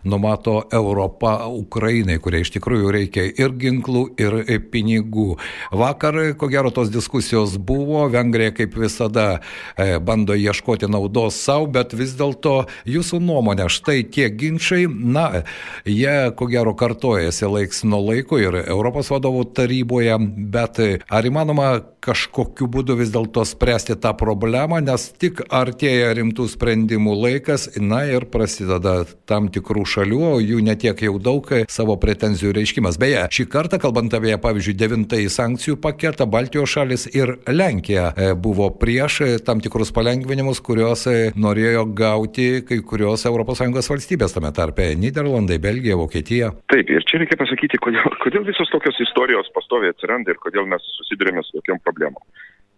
numato 0.08 0.60
Europa 0.74 1.38
Ukrainai, 1.52 2.20
kurie 2.24 2.44
iš 2.46 2.54
tikrųjų 2.58 2.94
reikia 2.96 3.26
ir 3.28 3.56
ginklų, 3.60 4.04
ir 4.22 4.40
pinigų. 4.72 5.30
Vakar, 5.78 6.20
ko 6.40 6.50
gero, 6.52 6.72
tos 6.74 6.92
diskusijos 6.94 7.58
buvo, 7.58 8.06
Vengrija 8.14 8.54
kaip 8.56 8.78
visada 8.80 9.17
e, 9.18 9.88
bando 10.00 10.36
ieškoti 10.38 10.90
naudos 10.92 11.40
savo, 11.42 11.68
bet 11.72 11.96
vis 11.98 12.16
dėlto 12.20 12.68
jūsų 12.90 13.20
nuomonė, 13.24 13.68
štai 13.72 14.04
tie 14.14 14.30
ginčiai, 14.30 14.88
na, 14.88 15.44
jie 15.86 16.32
ko 16.38 16.50
gero 16.52 16.76
kartojasi 16.78 17.50
laiks 17.52 17.84
nuo 17.88 18.02
laiko 18.10 18.40
ir 18.42 18.62
Europos 18.66 19.12
vadovų 19.14 19.48
taryboje, 19.58 20.18
bet 20.54 20.82
ar 21.10 21.30
įmanoma 21.30 21.70
kažkokiu 22.08 22.70
būdu 22.72 22.96
vis 23.00 23.12
dėlto 23.12 23.44
spręsti 23.48 23.98
tą 24.00 24.14
problemą, 24.18 24.80
nes 24.84 25.10
tik 25.20 25.42
artėja 25.54 26.14
rimtų 26.18 26.48
sprendimų 26.54 27.16
laikas, 27.24 27.68
na 27.82 28.04
ir 28.08 28.28
prasideda 28.32 29.02
tam 29.28 29.50
tikrų 29.54 29.84
šalių, 29.94 30.22
o 30.30 30.38
jų 30.44 30.62
netiek 30.64 31.02
jau 31.08 31.18
daug 31.20 31.50
savo 31.72 31.98
pretenzijų 32.00 32.54
reiškimas. 32.56 33.00
Beje, 33.02 33.26
šį 33.34 33.48
kartą, 33.52 33.80
kalbant 33.82 34.16
apie, 34.16 34.36
pavyzdžiui, 34.42 34.78
devintąjį 34.80 35.32
sankcijų 35.34 35.80
paketą 35.84 36.28
Baltijos 36.30 36.72
šalis 36.78 37.08
ir 37.12 37.38
Lenkija 37.48 38.12
e, 38.14 38.32
buvo 38.38 38.70
prieš 38.80 39.07
e, 39.24 39.28
tam 39.48 39.62
tikrus 39.64 39.92
palengvinimus, 39.96 40.60
kuriuos 40.66 41.06
e, 41.12 41.16
norėjo 41.40 41.86
gauti 41.98 42.48
kai 42.68 42.80
kurios 42.92 43.26
ES 43.26 43.90
valstybės, 43.92 44.36
tame 44.36 44.52
tarpe 44.56 44.90
Niderlandai, 45.00 45.58
Belgija, 45.64 45.98
Vokietija. 46.00 46.52
Taip, 46.74 46.90
ir 46.92 47.06
čia 47.10 47.22
reikia 47.22 47.40
pasakyti, 47.40 47.80
kodėl, 47.84 48.06
kodėl 48.24 48.46
visos 48.48 48.72
tokios 48.74 49.00
istorijos 49.08 49.52
pastoviai 49.56 49.96
atsiranda 49.96 50.34
ir 50.34 50.42
kodėl 50.44 50.68
mes 50.70 50.84
susidurėme 51.00 51.44
su 51.46 51.60
tokiam 51.60 51.82
problemom. 51.88 52.22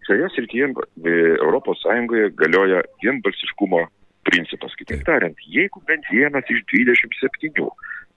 Šioje 0.08 0.30
srityje 0.34 0.70
ES 0.70 2.34
galioja 2.38 2.82
vienbalsiškumo 3.02 3.84
principas. 4.26 4.74
Kitaip 4.78 5.04
tariant, 5.06 5.38
jeigu 5.46 5.82
bent 5.88 6.06
vienas 6.12 6.46
iš 6.52 6.62
27 6.72 7.68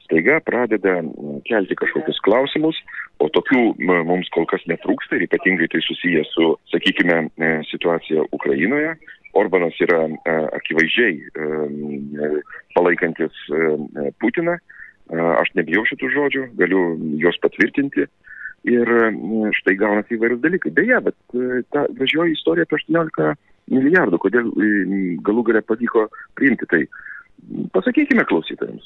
staiga 0.03 0.39
pradeda 0.45 0.99
kelti 1.47 1.77
kažkokius 1.79 2.19
klausimus, 2.25 2.77
o 3.21 3.29
tokių 3.33 3.61
mums 4.07 4.29
kol 4.33 4.47
kas 4.49 4.63
netrūksta 4.69 5.17
ir 5.17 5.27
ypatingai 5.27 5.69
tai 5.71 5.81
susiję 5.85 6.23
su, 6.31 6.53
sakykime, 6.71 7.19
e, 7.37 7.51
situacija 7.69 8.25
Ukrainoje. 8.35 8.95
Orbanas 9.39 9.77
yra 9.81 10.03
e, 10.07 10.35
akivaizdžiai 10.59 11.15
e, 11.17 12.31
palaikantis 12.75 13.45
Putiną. 14.21 14.57
Aš 15.13 15.49
nebijau 15.57 15.83
šitų 15.85 16.09
žodžių, 16.13 16.43
galiu 16.57 16.83
juos 17.21 17.37
patvirtinti. 17.43 18.05
Ir 18.71 18.89
štai 19.59 19.73
gaunasi 19.75 20.15
įvairius 20.15 20.39
dalykai. 20.39 20.71
Beje, 20.71 21.01
bet 21.03 21.17
ta 21.75 21.83
važioji 21.99 22.37
istorija 22.37 22.63
apie 22.63 22.77
18 22.79 23.33
milijardų, 23.73 24.19
kodėl 24.23 24.47
galų 25.27 25.43
galę 25.49 25.61
pavyko 25.67 26.05
priimti 26.39 26.69
tai. 26.71 26.85
Pasakykime 27.73 28.25
klausytojams, 28.29 28.85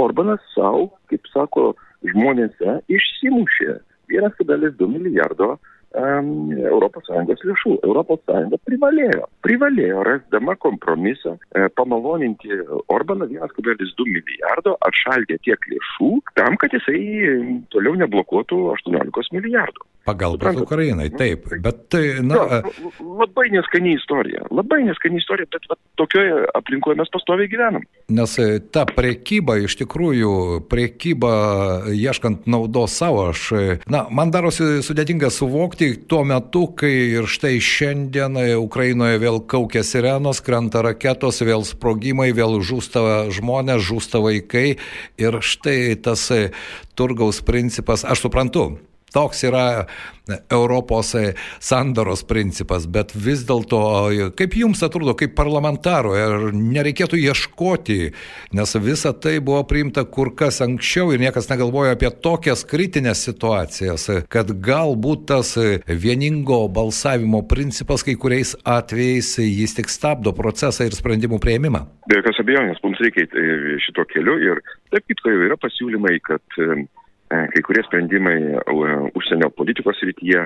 Orbanas 0.00 0.42
savo, 0.54 0.88
kaip 1.10 1.26
sako 1.32 1.72
žmonėse, 2.06 2.80
išsimušė 2.92 3.76
1,2 4.12 4.88
milijardo 4.90 5.56
um, 5.96 6.30
ES 6.56 7.42
lėšų. 7.50 7.74
ES 7.82 8.62
privalėjo, 8.68 9.26
privalėjo 9.46 10.04
rasdama 10.08 10.56
kompromisą 10.62 11.36
e, 11.36 11.66
pamaloninti 11.78 12.60
Orbaną 12.92 13.28
1,2 13.32 14.08
milijardo, 14.10 14.76
atšaldė 14.88 15.38
tiek 15.46 15.68
lėšų 15.72 16.10
tam, 16.38 16.56
kad 16.62 16.74
jisai 16.76 17.02
toliau 17.74 17.96
neblokuotų 18.02 18.62
18 18.76 19.36
milijardų. 19.36 19.86
Pagalba 20.06 20.52
Ukrainai, 20.62 21.08
taip, 21.10 21.48
bet 21.62 21.88
tai, 21.90 22.04
na. 22.22 22.38
Jo, 22.38 22.62
labai 23.18 23.48
neskani 23.50 23.96
istorija, 23.96 24.44
labai 24.54 24.84
neskani 24.86 25.18
istorija, 25.18 25.48
bet 25.52 25.66
va, 25.70 25.76
tokioje 25.98 26.44
aplinkoje 26.54 27.00
mes 27.00 27.10
pastoviai 27.12 27.50
gyvenam. 27.50 27.84
Nes 28.14 28.36
e, 28.38 28.60
ta 28.72 28.84
priekyba, 28.86 29.58
iš 29.66 29.74
tikrųjų, 29.82 30.32
priekyba 30.70 31.32
ieškant 31.90 32.46
naudos 32.50 32.94
savo, 33.00 33.26
aš, 33.32 33.44
e, 33.56 33.78
na, 33.90 34.04
man 34.14 34.30
darosi 34.34 34.84
sudėtinga 34.86 35.32
suvokti 35.34 35.92
tuo 36.06 36.22
metu, 36.28 36.66
kai 36.78 36.94
ir 37.18 37.26
štai 37.30 37.56
šiandien 37.62 38.38
Ukrainoje 38.62 39.18
vėl 39.22 39.42
kaukia 39.50 39.82
sirenos, 39.86 40.42
krenta 40.46 40.84
raketos, 40.86 41.42
vėl 41.42 41.66
sprogimai, 41.66 42.30
vėl 42.36 42.60
žūsta 42.62 43.26
žmonės, 43.34 43.82
žūsta 43.90 44.22
vaikai 44.22 44.68
ir 45.18 45.40
štai 45.42 45.96
tas 46.02 46.28
e, 46.30 46.50
turgaus 46.94 47.42
principas, 47.42 48.06
aš 48.06 48.26
suprantu, 48.28 48.76
Toks 49.16 49.46
yra 49.48 49.66
Europos 50.50 51.14
sandaros 51.58 52.24
principas, 52.26 52.86
bet 52.90 53.12
vis 53.14 53.44
dėlto, 53.46 53.78
kaip 54.36 54.56
jums 54.58 54.82
atrodo, 54.82 55.14
kaip 55.18 55.36
parlamentaro, 55.38 56.16
ar 56.18 56.48
nereikėtų 56.50 57.20
ieškoti, 57.20 57.98
nes 58.58 58.76
visa 58.82 59.12
tai 59.14 59.36
buvo 59.38 59.62
priimta 59.70 60.02
kur 60.02 60.32
kas 60.34 60.58
anksčiau 60.66 61.14
ir 61.14 61.22
niekas 61.22 61.46
negalvojo 61.52 61.94
apie 61.94 62.10
tokias 62.10 62.66
kritinės 62.66 63.22
situacijas, 63.28 64.08
kad 64.28 64.50
galbūt 64.66 65.28
tas 65.30 65.54
vieningo 65.86 66.64
balsavimo 66.74 67.44
principas 67.46 68.02
kai 68.06 68.18
kuriais 68.18 68.56
atvejais 68.66 69.36
jis 69.46 69.78
tik 69.78 69.92
stabdo 69.92 70.34
procesą 70.36 70.90
ir 70.90 70.98
sprendimų 70.98 71.38
prieimimą. 71.40 71.86
Be 72.10 72.18
jokios 72.18 72.42
abejonės, 72.42 72.82
mums 72.82 73.00
reikia 73.04 73.30
šito 73.86 74.04
keliu 74.10 74.40
ir 74.42 74.64
taip 74.90 75.06
kitko 75.06 75.32
jau 75.32 75.48
yra 75.48 75.62
pasiūlymai, 75.62 76.18
kad 76.26 76.42
E, 76.58 76.86
kai 77.28 77.62
kurie 77.66 77.82
sprendimai 77.86 78.36
e, 78.38 78.58
užsienio 79.18 79.50
politikos 79.58 80.00
rytyje, 80.06 80.44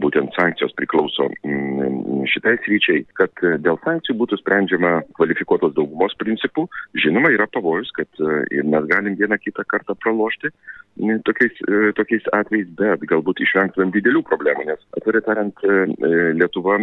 būtent 0.00 0.32
sankcijos 0.38 0.72
priklauso 0.78 1.26
mm, 1.42 2.22
šitai 2.30 2.54
sryčiai, 2.64 3.02
kad 3.18 3.32
dėl 3.64 3.78
sankcijų 3.84 4.16
būtų 4.22 4.38
sprendžiama 4.40 4.92
kvalifikuotos 5.18 5.74
daugumos 5.76 6.16
principų. 6.20 6.66
Žinoma, 7.02 7.32
yra 7.34 7.48
pavojus, 7.52 7.92
kad 7.96 8.08
e, 8.22 8.40
ir 8.56 8.68
mes 8.68 8.88
galim 8.90 9.18
vieną 9.18 9.38
kitą 9.42 9.66
kartą 9.68 9.98
pralošti 10.00 10.52
tokiais, 11.28 11.52
tokiais 11.96 12.24
atvejais, 12.32 12.68
bet 12.78 13.02
galbūt 13.10 13.42
išvengtumėm 13.44 13.90
didelių 13.92 14.22
problemų, 14.24 14.64
nes 14.70 14.80
atvirai 14.96 15.20
tariant, 15.26 15.64
Lietuva, 16.36 16.78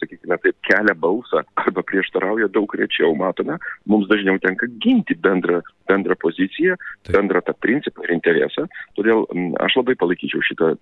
sakykime, 0.00 0.36
taip 0.44 0.58
kelia 0.68 0.92
balsą 0.92 1.40
arba 1.60 1.84
prieštarauja 1.88 2.50
daug 2.52 2.72
rečiau, 2.76 3.14
matome, 3.16 3.56
mums 3.88 4.10
dažniau 4.10 4.36
tenka 4.44 4.68
ginti 4.84 5.16
bendrą, 5.16 5.62
bendrą 5.90 6.16
poziciją, 6.22 6.78
bendrą 7.10 7.42
tą 7.46 7.56
principą 7.66 8.06
ir 8.06 8.14
interesą. 8.16 8.66
Todėl 8.98 9.26
aš 9.66 9.80
labai 9.80 9.98
palaikyčiau 10.00 10.42
šitą 10.46 10.72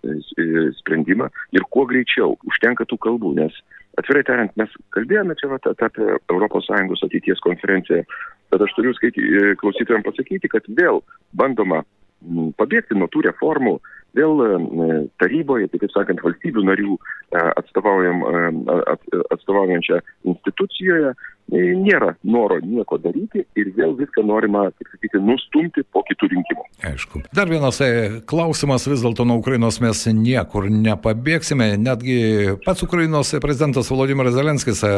sprendimą 0.83 1.31
ir 1.57 1.67
kuo 1.75 1.87
greičiau. 1.91 2.37
Užtenka 2.49 2.87
tų 2.88 3.00
kalbų, 3.09 3.35
nes 3.41 3.59
atvirai 3.99 4.25
tariant, 4.29 4.57
mes 4.61 4.75
kalbėjome 4.95 5.37
čia 5.41 5.50
vat, 5.50 5.67
apie 5.73 6.09
ES 6.17 7.07
ateities 7.07 7.45
konferenciją, 7.45 8.05
bet 8.53 8.65
aš 8.65 8.75
turiu 8.77 8.95
skaity, 8.97 9.25
klausytojams 9.61 10.07
pasakyti, 10.07 10.50
kad 10.53 10.69
vėl 10.79 11.03
bandoma 11.37 11.83
pabėgti 12.59 12.97
nuo 12.99 13.09
tų 13.12 13.25
reformų, 13.29 13.79
vėl 14.19 14.41
taryboje, 15.23 15.69
tai 15.71 15.83
taip 15.83 15.93
sakant, 15.95 16.23
valstybių 16.25 16.65
narių 16.67 16.97
atstovaujam, 17.61 18.25
atstovaujančią 19.35 20.00
institucijoje 20.33 21.12
nėra 21.52 22.14
noro 22.26 22.59
nieko 22.62 22.99
daryti 23.00 23.45
ir 23.59 23.71
vėl 23.76 23.95
viską 23.99 24.25
norima, 24.26 24.67
kaip 24.76 24.90
sakyti, 24.93 25.21
nustumti 25.25 25.85
po 25.93 26.02
kitų 26.09 26.31
rinkimų. 26.35 26.67
Aišku. 26.90 27.23
Dar 27.37 27.50
vienas 27.50 27.81
e, 27.85 27.90
klausimas, 28.28 28.87
vis 28.90 29.05
dėlto 29.05 29.25
nuo 29.28 29.38
Ukrainos 29.40 29.81
mes 29.85 30.05
niekur 30.12 30.69
nepabėgsime, 30.73 31.71
netgi 31.81 32.19
pats 32.67 32.85
Ukrainos 32.85 33.33
prezidentas 33.43 33.90
Volodymyras 33.93 34.37
Zelenskis 34.37 34.85
e, 34.85 34.93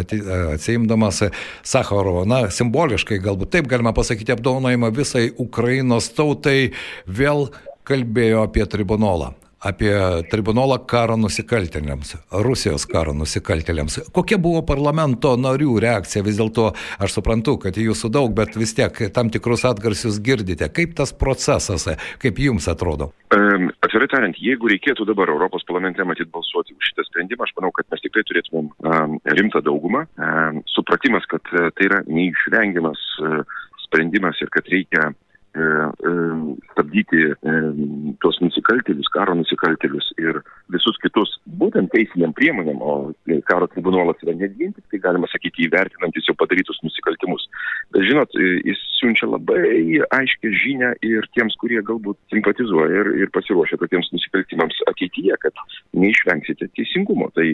e, 0.00 0.40
atsiimdamas 0.56 1.24
Sakharovo, 1.66 2.24
na, 2.28 2.46
simboliškai 2.54 3.20
galbūt 3.22 3.52
taip 3.56 3.68
galima 3.70 3.92
pasakyti 3.96 4.34
apdovanojimą 4.36 4.92
visai 4.96 5.28
Ukrainos 5.38 6.10
tautai, 6.16 6.72
vėl 7.06 7.50
kalbėjo 7.88 8.46
apie 8.48 8.64
tribunolą 8.70 9.34
apie 9.60 9.92
tribunolą 10.32 10.78
karo 10.88 11.16
nusikaltėliams, 11.20 12.14
Rusijos 12.46 12.86
karo 12.88 13.12
nusikaltėliams. 13.16 13.98
Kokia 14.16 14.38
buvo 14.40 14.62
parlamento 14.66 15.34
narių 15.36 15.76
reakcija? 15.84 16.24
Vis 16.24 16.40
dėlto 16.40 16.70
aš 17.02 17.16
suprantu, 17.18 17.58
kad 17.60 17.76
jūsų 17.76 18.10
daug, 18.12 18.32
bet 18.36 18.56
vis 18.56 18.72
tiek 18.76 18.96
tam 19.14 19.30
tikrus 19.32 19.66
atgarsius 19.68 20.20
girdite. 20.24 20.70
Kaip 20.72 20.96
tas 20.98 21.12
procesas, 21.12 21.86
kaip 22.22 22.40
jums 22.40 22.68
atrodo? 22.72 23.10
Um, 23.36 23.68
atvirai 23.84 24.08
tariant, 24.10 24.38
jeigu 24.40 24.72
reikėtų 24.72 25.06
dabar 25.06 25.30
Europos 25.30 25.66
parlamente 25.68 26.04
matyti 26.08 26.32
balsuoti 26.32 26.74
už 26.74 26.92
šitą 26.92 27.06
sprendimą, 27.06 27.46
aš 27.46 27.54
manau, 27.60 27.70
kad 27.76 27.86
mes 27.92 28.02
tikrai 28.02 28.24
turėtumėm 28.26 28.70
um, 28.72 29.18
rimtą 29.38 29.62
daugumą. 29.66 30.06
Um, 30.18 30.64
supratimas, 30.72 31.28
kad 31.30 31.44
uh, 31.54 31.68
tai 31.76 31.90
yra 31.90 32.00
neišvengiamas 32.08 33.04
uh, 33.22 33.58
sprendimas 33.84 34.40
ir 34.42 34.50
kad 34.54 34.66
reikia 34.72 35.12
stabdyti 35.50 37.22
e, 37.26 37.54
tuos 38.22 38.38
nusikaltėlius, 38.42 39.08
karo 39.10 39.34
nusikaltėlius 39.34 40.12
ir 40.22 40.38
visus 40.70 40.98
kitus 41.02 41.32
būtent 41.58 41.90
teisiniam 41.90 42.32
priemonėm, 42.36 42.78
o 42.78 43.10
karo 43.48 43.66
tribunolas 43.72 44.20
yra 44.22 44.36
net 44.38 44.54
vien 44.58 44.72
tik 44.76 44.84
tai, 44.92 45.00
galima 45.02 45.26
sakyti, 45.30 45.66
įvertinantis 45.66 46.28
jau 46.28 46.36
padarytus 46.38 46.78
nusikaltimus. 46.86 47.48
Bet 47.90 48.06
žinot, 48.06 48.36
jis 48.38 48.78
siunčia 49.00 49.26
labai 49.26 49.98
aiškę 50.14 50.52
žinę 50.62 50.92
ir 51.06 51.26
tiems, 51.34 51.56
kurie 51.58 51.80
galbūt 51.82 52.18
simpatizuoja 52.30 53.02
ir, 53.02 53.12
ir 53.24 53.34
pasiruošia 53.34 53.80
tokiems 53.80 54.12
nusikaltimams 54.14 54.78
ateityje, 54.92 55.34
kad 55.42 55.64
neišvengsite 55.98 56.70
teisingumo. 56.78 57.30
Tai 57.34 57.48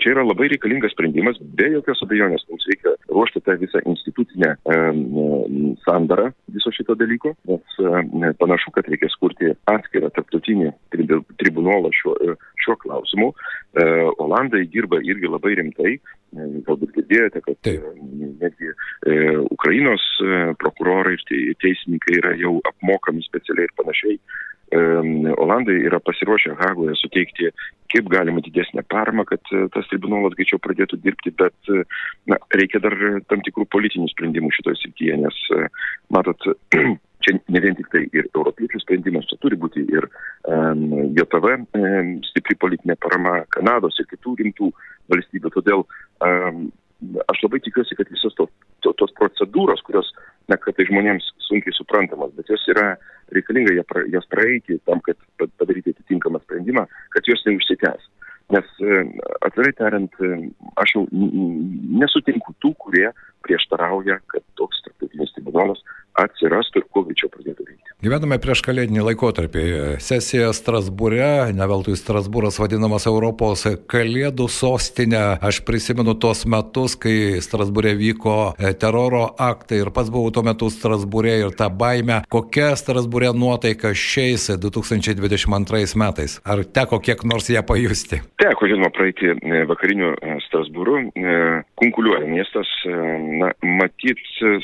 čia 0.00 0.14
yra 0.14 0.24
labai 0.24 0.48
reikalingas 0.54 0.94
sprendimas, 0.96 1.40
be 1.58 1.68
jokios 1.76 2.00
abejonės 2.06 2.46
mums 2.48 2.64
reikia 2.70 2.96
ruošti 3.12 3.44
tą 3.44 3.58
visą 3.60 3.84
institucinę 3.84 4.54
sandarą 5.84 6.30
viso 6.54 6.72
šito 6.72 6.96
dalyko 6.98 7.33
nes 7.48 7.78
e, 7.78 8.30
panašu, 8.40 8.72
kad 8.74 8.88
reikės 8.90 9.16
kurti 9.20 9.52
atskirą 9.70 10.10
tarptautinį 10.14 10.72
tribunolą 11.40 11.92
šiuo, 11.96 12.14
e, 12.22 12.36
šiuo 12.64 12.76
klausimu. 12.84 13.30
E, 13.74 13.86
Olandai 14.22 14.64
dirba 14.72 15.02
irgi 15.02 15.30
labai 15.30 15.56
rimtai. 15.60 15.96
Galbūt 16.34 16.96
girdėjote, 16.96 17.44
kad 17.44 17.58
Taip. 17.62 17.84
netgi 18.40 18.72
Ukrainos 19.54 20.02
prokurorai 20.58 21.12
ir 21.14 21.52
teisininkai 21.62 22.16
yra 22.18 22.32
jau 22.40 22.56
apmokami 22.72 23.22
specialiai 23.22 23.68
ir 23.68 23.74
panašiai. 23.78 24.16
Olandai 25.38 25.76
yra 25.86 26.00
pasiruošę 26.02 26.56
Hagoje 26.58 26.96
suteikti 26.98 27.52
kaip 27.94 28.10
galima 28.10 28.42
didesnę 28.42 28.82
paramą, 28.90 29.22
kad 29.30 29.46
tas 29.70 29.86
tribunolas 29.92 30.34
greičiau 30.34 30.58
pradėtų 30.58 30.98
dirbti, 31.04 31.30
bet 31.38 31.72
na, 32.26 32.40
reikia 32.58 32.80
dar 32.82 32.96
tam 33.30 33.44
tikrų 33.46 33.68
politinių 33.70 34.10
sprendimų 34.10 34.50
šitoje 34.56 34.80
srityje, 34.82 35.20
nes 35.22 35.38
matot, 36.10 36.48
čia 37.24 37.36
ne 37.48 37.62
vien 37.64 37.76
tik 37.78 37.88
tai 37.92 38.04
ir 38.12 38.28
europiečių 38.30 38.80
sprendimas, 38.82 39.26
čia 39.30 39.38
turi 39.42 39.58
būti 39.60 39.84
ir 39.88 40.06
um, 40.08 40.86
JTV 41.16 41.56
um, 41.56 42.14
stipri 42.30 42.56
politinė 42.60 42.96
parama 43.00 43.40
Kanados 43.54 43.98
ir 44.00 44.08
kitų 44.10 44.36
rimtų 44.42 44.70
valstybių. 45.12 45.52
Todėl 45.56 45.84
um, 45.84 46.66
aš 47.32 47.42
labai 47.44 47.60
tikiuosi, 47.64 47.96
kad 47.98 48.10
visos 48.12 48.36
to, 48.38 48.48
to, 48.84 48.92
tos 49.00 49.12
procedūros, 49.18 49.82
kurios, 49.86 50.10
na, 50.50 50.58
kad 50.60 50.76
tai 50.76 50.86
žmonėms 50.88 51.32
sunkiai 51.48 51.74
suprantamas, 51.76 52.32
bet 52.36 52.50
jos 52.52 52.64
yra 52.72 52.94
reikalinga 53.34 53.76
jas 54.12 54.28
praeiti 54.30 54.78
tam, 54.88 55.00
kad 55.04 55.18
padaryti 55.40 55.94
atitinkamą 55.94 56.42
sprendimą, 56.44 56.86
kad 57.16 57.30
jos 57.30 57.44
neužsitęs. 57.48 58.10
Nes 58.52 58.66
atvirai 59.40 59.72
tariant, 59.72 60.16
aš 60.82 60.90
jau 60.98 61.06
nesutinku 61.96 62.52
tų, 62.60 62.74
kurie 62.82 63.06
prieštarauja, 63.46 64.18
kad 64.28 64.44
toks 64.60 64.82
tarptautinis 64.84 65.32
tribunolas 65.32 65.80
atsirastų 66.20 66.82
ir 66.82 66.86
kuo 66.90 67.04
greičiau 67.08 67.30
pradėtų 67.32 67.66
veikti. 67.66 67.94
Gyvename 68.04 68.36
prieš 68.42 68.60
kalėdinį 68.66 69.00
laikotarpį. 69.06 69.62
Sesija 70.02 70.50
Strasbūre, 70.52 71.54
ne 71.56 71.66
veltui 71.70 71.94
Strasbūras 71.96 72.58
vadinamas 72.60 73.06
Europos 73.08 73.64
kalėdų 73.88 74.44
sostinė. 74.52 75.22
Aš 75.40 75.62
prisimenu 75.64 76.12
tos 76.20 76.44
metus, 76.50 76.98
kai 77.00 77.40
Strasbūre 77.44 77.94
vyko 77.96 78.36
e, 78.58 78.74
teroro 78.76 79.24
aktai 79.40 79.80
ir 79.80 79.90
pats 79.94 80.12
buvau 80.12 80.34
tuo 80.34 80.44
metu 80.44 80.68
Strasbūre 80.68 81.38
ir 81.46 81.56
tą 81.56 81.70
baimę. 81.72 82.20
Kokia 82.28 82.74
Strasbūre 82.76 83.32
nuotaika 83.32 83.94
šiais 83.96 84.50
2022 84.60 85.96
metais? 86.04 86.36
Ar 86.44 86.60
teko 86.66 87.00
kiek 87.00 87.24
nors 87.24 87.48
ją 87.48 87.64
pajusti? 87.64 88.20
Teko, 88.42 88.68
žinoma, 88.68 88.92
praeiti 88.94 89.32
e, 89.32 89.64
vakariniu 89.70 90.12
e, 90.18 90.36
Strasbūru. 90.50 91.00
Kunkuliuoja 91.80 92.28
miestas. 92.28 92.68
Na, 92.84 93.48
matyt, 93.76 94.20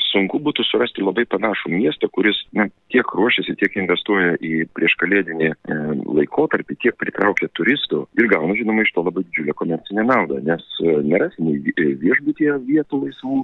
sunku 0.09 0.39
būtų 0.43 0.65
surasti 0.67 1.03
labai 1.03 1.25
panašų 1.29 1.71
miestą, 1.73 2.09
kuris 2.13 2.37
na, 2.57 2.67
tiek 2.93 3.07
ruošiasi, 3.17 3.55
tiek 3.59 3.75
investuoja 3.79 4.35
į 4.43 4.65
prieškalėdinį 4.75 5.49
e, 5.51 5.77
laikotarpį, 6.19 6.77
tiek 6.83 6.97
pritraukia 6.99 7.49
turistų 7.57 8.05
ir 8.19 8.29
gauna, 8.31 8.55
žinoma, 8.57 8.85
iš 8.85 8.93
to 8.95 9.03
labai 9.05 9.23
didžiulę 9.27 9.55
komercinę 9.59 10.05
naudą, 10.07 10.39
nes 10.45 10.63
e, 10.83 10.95
nerasi 11.07 11.45
nei 11.45 11.73
e, 11.75 11.87
viešbutyje 12.01 12.57
vietų 12.67 13.01
laisvų, 13.05 13.41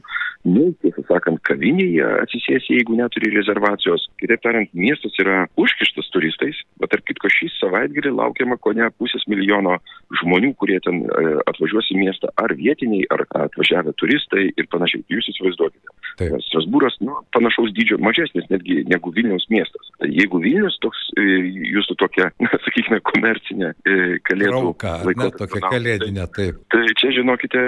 nei, 0.47 0.71
tiesą 0.84 1.06
sakant, 1.10 1.41
kavinėje 1.47 2.08
atsisėsi, 2.23 2.80
jeigu 2.80 2.97
neturi 2.99 3.32
rezervacijos. 3.36 4.08
Kitaip 4.21 4.43
tariant, 4.45 4.73
miestas 4.77 5.15
yra 5.21 5.45
užkištas 5.60 6.12
turistais, 6.13 6.60
bet 6.82 6.93
tarp 6.93 7.08
kitko 7.10 7.32
šį 7.32 7.51
savaitgalį 7.58 8.15
laukiama 8.17 8.60
ko 8.62 8.75
ne 8.77 8.89
pusės 8.99 9.25
milijono 9.32 9.77
žmonių, 10.22 10.54
kurie 10.60 10.78
ten 10.84 11.04
e, 11.04 11.34
atvažiuos 11.50 11.89
į 11.93 12.00
miestą, 12.00 12.32
ar 12.39 12.54
vietiniai, 12.58 13.08
ar 13.13 13.26
atvažiavę 13.48 13.93
turistai 14.00 14.48
ir 14.54 14.70
panašiai. 14.72 15.04
Jūs 15.12 15.32
įsivaizduokite. 15.34 15.96
Strasbūras, 16.17 16.97
nu, 17.06 17.15
panašaus 17.36 17.71
dydžio 17.77 17.99
mažesnis 18.01 18.47
netgi 18.51 18.82
negu 18.89 19.12
Vilniaus 19.13 19.45
miestas. 19.53 19.91
Tai 20.01 20.10
jeigu 20.10 20.39
Vilnius 20.43 20.77
toks, 20.84 21.03
e, 21.19 21.25
jūsų 21.75 21.97
tokia, 22.01 22.30
na, 22.43 22.49
sakykime, 22.65 22.99
komercinė 23.08 23.71
e, 23.86 23.97
kalėdų 24.27 24.63
laikotarpio. 24.73 25.38
Tokia 25.38 25.62
tai- 25.62 25.71
kalėdinė, 25.75 26.27
taip. 26.36 26.62
Tai 26.73 26.84
čia, 26.99 27.12
žinokite, 27.19 27.63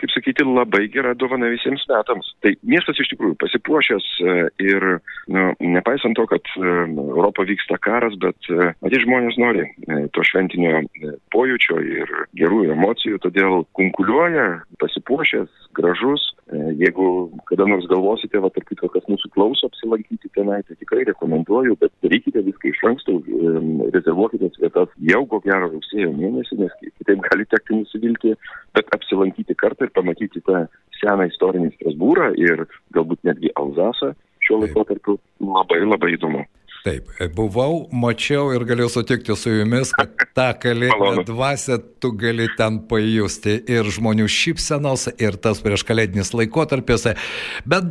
kaip 0.00 0.14
sakyti, 0.14 0.46
labai 0.48 0.84
gera 0.92 1.14
dovana 1.18 1.50
visiems 1.52 1.86
metams. 1.90 2.32
Tai 2.44 2.54
miestas 2.66 2.98
iš 3.02 3.12
tikrųjų 3.14 3.38
pasipuošęs 3.42 4.10
e, 4.24 4.36
ir, 4.66 4.88
nu, 5.34 5.46
nepaisant 5.78 6.18
to, 6.18 6.26
kad 6.30 6.54
Europo 6.58 7.46
vyksta 7.46 7.78
karas, 7.82 8.16
bet 8.22 8.50
matyt 8.82 9.04
žmonės 9.04 9.38
nori 9.40 9.66
to 10.14 10.24
šventinio 10.26 10.82
pojūčio 11.34 11.80
ir 11.82 12.12
gerų 12.38 12.64
emocijų, 12.74 13.20
todėl 13.22 13.64
kunkuliuoja, 13.76 14.64
pasipuošęs, 14.82 15.50
gražus. 15.76 16.30
Jeigu 16.52 17.30
kada 17.48 17.64
nors 17.64 17.86
galvosite, 17.88 18.36
va, 18.44 18.50
tarp 18.52 18.68
kitko, 18.68 18.90
kas 18.92 19.06
mūsų 19.08 19.30
klauso, 19.32 19.64
klauso 19.64 19.68
apsilankyti 19.70 20.30
tenai, 20.34 20.62
tai 20.66 20.76
tikrai 20.76 21.04
rekomenduoju, 21.08 21.76
bet 21.80 21.92
darykite 22.04 22.42
viską 22.44 22.70
iš 22.70 22.80
anksto, 22.88 23.16
rezervuokite 23.94 24.50
vietas 24.58 24.88
jau 25.10 25.22
ko 25.30 25.40
gero 25.44 25.70
rugsėjo 25.72 26.12
mėnesį, 26.12 26.58
nes 26.62 26.74
kitaip 26.82 27.22
gali 27.28 27.46
tekti 27.50 27.78
nusivilti, 27.78 28.34
bet 28.74 28.90
apsilankyti 28.96 29.54
kartą 29.54 29.86
ir 29.86 29.94
pamatyti 29.94 30.42
tą 30.44 30.66
seną 31.00 31.28
istorinį 31.30 31.72
Strasbūrą 31.76 32.32
ir 32.40 32.66
galbūt 32.96 33.24
netgi 33.24 33.52
Alzasą 33.56 34.14
šiuo 34.44 34.60
laikotarpiu 34.64 35.18
labai 35.40 35.82
labai 35.84 36.14
įdomu. 36.16 36.44
Taip, 36.84 37.06
buvau, 37.32 37.86
mačiau 37.96 38.50
ir 38.52 38.66
galiu 38.68 38.90
sutikti 38.92 39.32
su 39.40 39.48
jumis, 39.48 39.88
kad 39.96 40.10
tą 40.36 40.50
kalėdinę 40.60 41.22
dvasę 41.24 41.78
tu 41.96 42.10
gali 42.12 42.44
ten 42.58 42.82
pajusti 42.90 43.54
ir 43.72 43.88
žmonių 43.88 44.26
šypsenos, 44.28 45.06
ir 45.16 45.38
tas 45.40 45.62
prieš 45.64 45.80
kalėdinis 45.88 46.34
laikotarpis. 46.36 47.06
Bet 47.64 47.88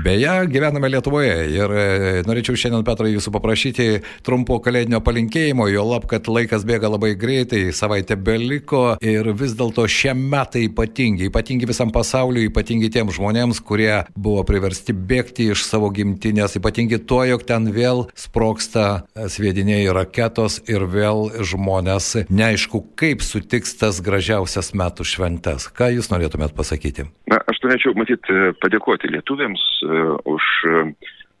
beje, 0.00 0.36
gyvename 0.48 0.88
Lietuvoje 0.94 1.34
ir 1.52 1.74
e, 1.76 1.82
norėčiau 2.24 2.56
šiandien, 2.56 2.86
Petrai, 2.88 3.10
jūsų 3.12 3.34
paprašyti 3.34 3.88
trumpo 4.24 4.56
kalėdinio 4.64 5.02
palinkėjimo, 5.04 5.68
jo 5.68 5.84
lab, 5.90 6.08
kad 6.08 6.32
laikas 6.32 6.64
bėga 6.64 6.88
labai 6.94 7.12
greitai, 7.20 7.66
savaitė 7.76 8.16
beliko 8.16 8.94
ir 9.04 9.28
vis 9.36 9.52
dėlto 9.60 9.84
šie 9.84 10.16
metai 10.16 10.64
ypatingi, 10.70 11.28
ypatingi 11.28 11.68
visam 11.68 11.92
pasauliu, 11.92 12.46
ypatingi 12.48 12.88
tiems 12.96 13.20
žmonėms, 13.20 13.60
kurie 13.60 14.06
buvo 14.16 14.48
priversti 14.48 14.96
bėgti 14.96 15.52
iš 15.52 15.68
savo 15.68 15.92
gimtinės, 15.92 16.56
ypatingi 16.56 17.04
tuo, 17.04 17.20
jog 17.28 17.44
ten 17.44 17.68
vėl 17.76 18.06
sproksta 18.22 19.04
sviediniai 19.14 19.90
raketos 19.94 20.60
ir 20.70 20.86
vėl 20.90 21.30
žmonės 21.42 22.28
neaišku, 22.30 22.84
kaip 22.98 23.24
sutiks 23.26 23.74
tas 23.80 24.00
gražiausias 24.04 24.72
metų 24.78 25.06
šventes. 25.08 25.68
Ką 25.74 25.90
jūs 25.96 26.12
norėtumėt 26.12 26.54
pasakyti? 26.58 27.08
Na, 27.30 27.40
aš 27.50 27.62
norėčiau, 27.64 27.96
matyt, 27.98 28.30
padėkoti 28.62 29.10
lietuviams 29.12 29.62
uh, 29.86 30.14
už 30.30 30.48
uh, 30.70 30.92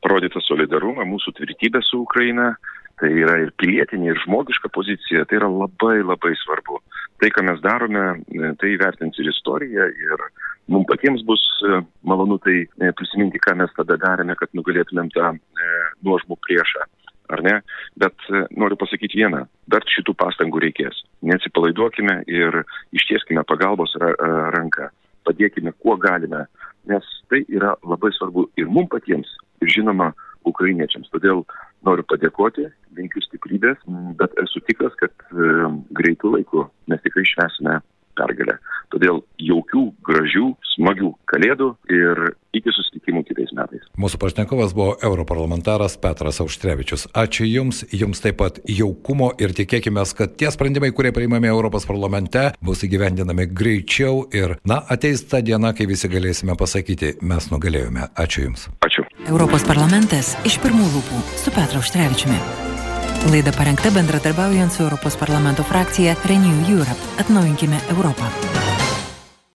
parodytą 0.02 0.42
solidarumą, 0.44 1.06
mūsų 1.08 1.36
tvirtybę 1.38 1.82
su 1.86 2.02
Ukraina. 2.02 2.54
Tai 3.00 3.08
yra 3.10 3.38
ir 3.42 3.50
pilietinė, 3.58 4.12
ir 4.12 4.20
žmogiška 4.22 4.68
pozicija. 4.70 5.24
Tai 5.26 5.40
yra 5.40 5.48
labai 5.50 6.02
labai 6.04 6.36
svarbu. 6.38 6.78
Tai, 7.18 7.30
ką 7.34 7.42
mes 7.48 7.62
darome, 7.64 8.04
tai 8.60 8.76
vertins 8.78 9.18
ir 9.18 9.30
istorija, 9.30 9.88
ir 9.90 10.22
mums 10.68 10.86
patiems 10.86 11.22
bus 11.26 11.42
e, 11.66 11.82
malonu 12.02 12.38
tai 12.38 12.62
e, 12.62 12.92
prisiminti, 12.98 13.40
ką 13.42 13.56
mes 13.58 13.72
tada 13.76 13.98
darėme, 14.00 14.36
kad 14.38 14.52
nugalėtumėm 14.56 15.10
tą 15.14 15.32
e, 15.34 15.70
nuožmų 16.06 16.38
priešą. 16.46 16.86
Ar 17.32 17.40
ne? 17.46 17.54
Bet 17.96 18.26
noriu 18.60 18.76
pasakyti 18.76 19.22
vieną, 19.22 19.46
dar 19.72 19.86
šitų 19.88 20.12
pastangų 20.20 20.60
reikės. 20.66 20.98
Neatsipalaiduokime 21.24 22.18
ir 22.28 22.58
ištieskime 22.92 23.40
pagalbos 23.48 23.94
ranką. 23.96 24.90
Padėkime, 25.24 25.72
kuo 25.80 25.94
galime, 26.02 26.42
nes 26.90 27.06
tai 27.30 27.40
yra 27.48 27.72
labai 27.88 28.10
svarbu 28.18 28.50
ir 28.60 28.68
mums 28.68 28.90
patiems, 28.92 29.30
ir 29.64 29.72
žinoma, 29.72 30.10
ukrainiečiams. 30.44 31.08
Todėl 31.14 31.46
noriu 31.86 32.04
padėkoti, 32.10 32.66
linkiu 32.98 33.24
stiprybės, 33.24 33.80
bet 34.20 34.36
esu 34.42 34.60
tikras, 34.68 34.92
kad 35.00 35.14
greitų 35.96 36.34
laikų 36.36 36.66
mes 36.92 37.00
tikrai 37.06 37.24
švesime 37.32 37.80
pergalę. 38.22 38.58
Todėl 38.92 39.22
jaukių, 39.40 39.84
gražių, 40.04 40.52
smagių 40.74 41.12
kalėdų 41.30 41.68
ir 41.92 42.22
iki 42.56 42.72
susitikimų 42.74 43.22
kitais 43.28 43.52
metais. 43.56 43.84
Mūsų 44.00 44.20
pašnekovas 44.20 44.74
buvo 44.76 44.96
europarlamentaras 45.04 45.96
Petras 46.02 46.42
Auštrevičius. 46.44 47.06
Ačiū 47.16 47.46
Jums, 47.48 47.82
Jums 47.92 48.20
taip 48.24 48.38
pat 48.42 48.60
jaukumo 48.68 49.32
ir 49.40 49.54
tikėkime, 49.56 50.04
kad 50.18 50.36
tie 50.40 50.50
sprendimai, 50.52 50.92
kurie 50.96 51.14
priimami 51.16 51.48
Europos 51.48 51.88
parlamente, 51.88 52.50
bus 52.64 52.84
įgyvendinami 52.86 53.48
greičiau 53.52 54.26
ir, 54.34 54.58
na, 54.68 54.82
ateis 54.92 55.24
ta 55.28 55.40
diena, 55.44 55.72
kai 55.76 55.88
visi 55.90 56.10
galėsime 56.12 56.58
pasakyti, 56.58 57.16
mes 57.22 57.48
nugalėjome. 57.52 58.10
Ačiū 58.18 58.48
Jums. 58.48 58.68
Ačiū. 58.84 59.06
Europos 59.30 59.64
parlamentas 59.68 60.36
iš 60.48 60.60
pirmų 60.64 60.90
lūpų 60.96 61.24
su 61.38 61.54
Petru 61.56 61.80
Auštrevičiumi. 61.80 62.71
Laida 63.30 63.52
parengta 63.52 63.90
bendradarbiaujant 63.90 64.72
su 64.72 64.82
Europos 64.82 65.16
parlamento 65.16 65.62
frakcija 65.62 66.16
Renew 66.24 66.68
Europe. 66.68 67.00
Atnaujinkime 67.18 67.78
Europą. 67.90 68.61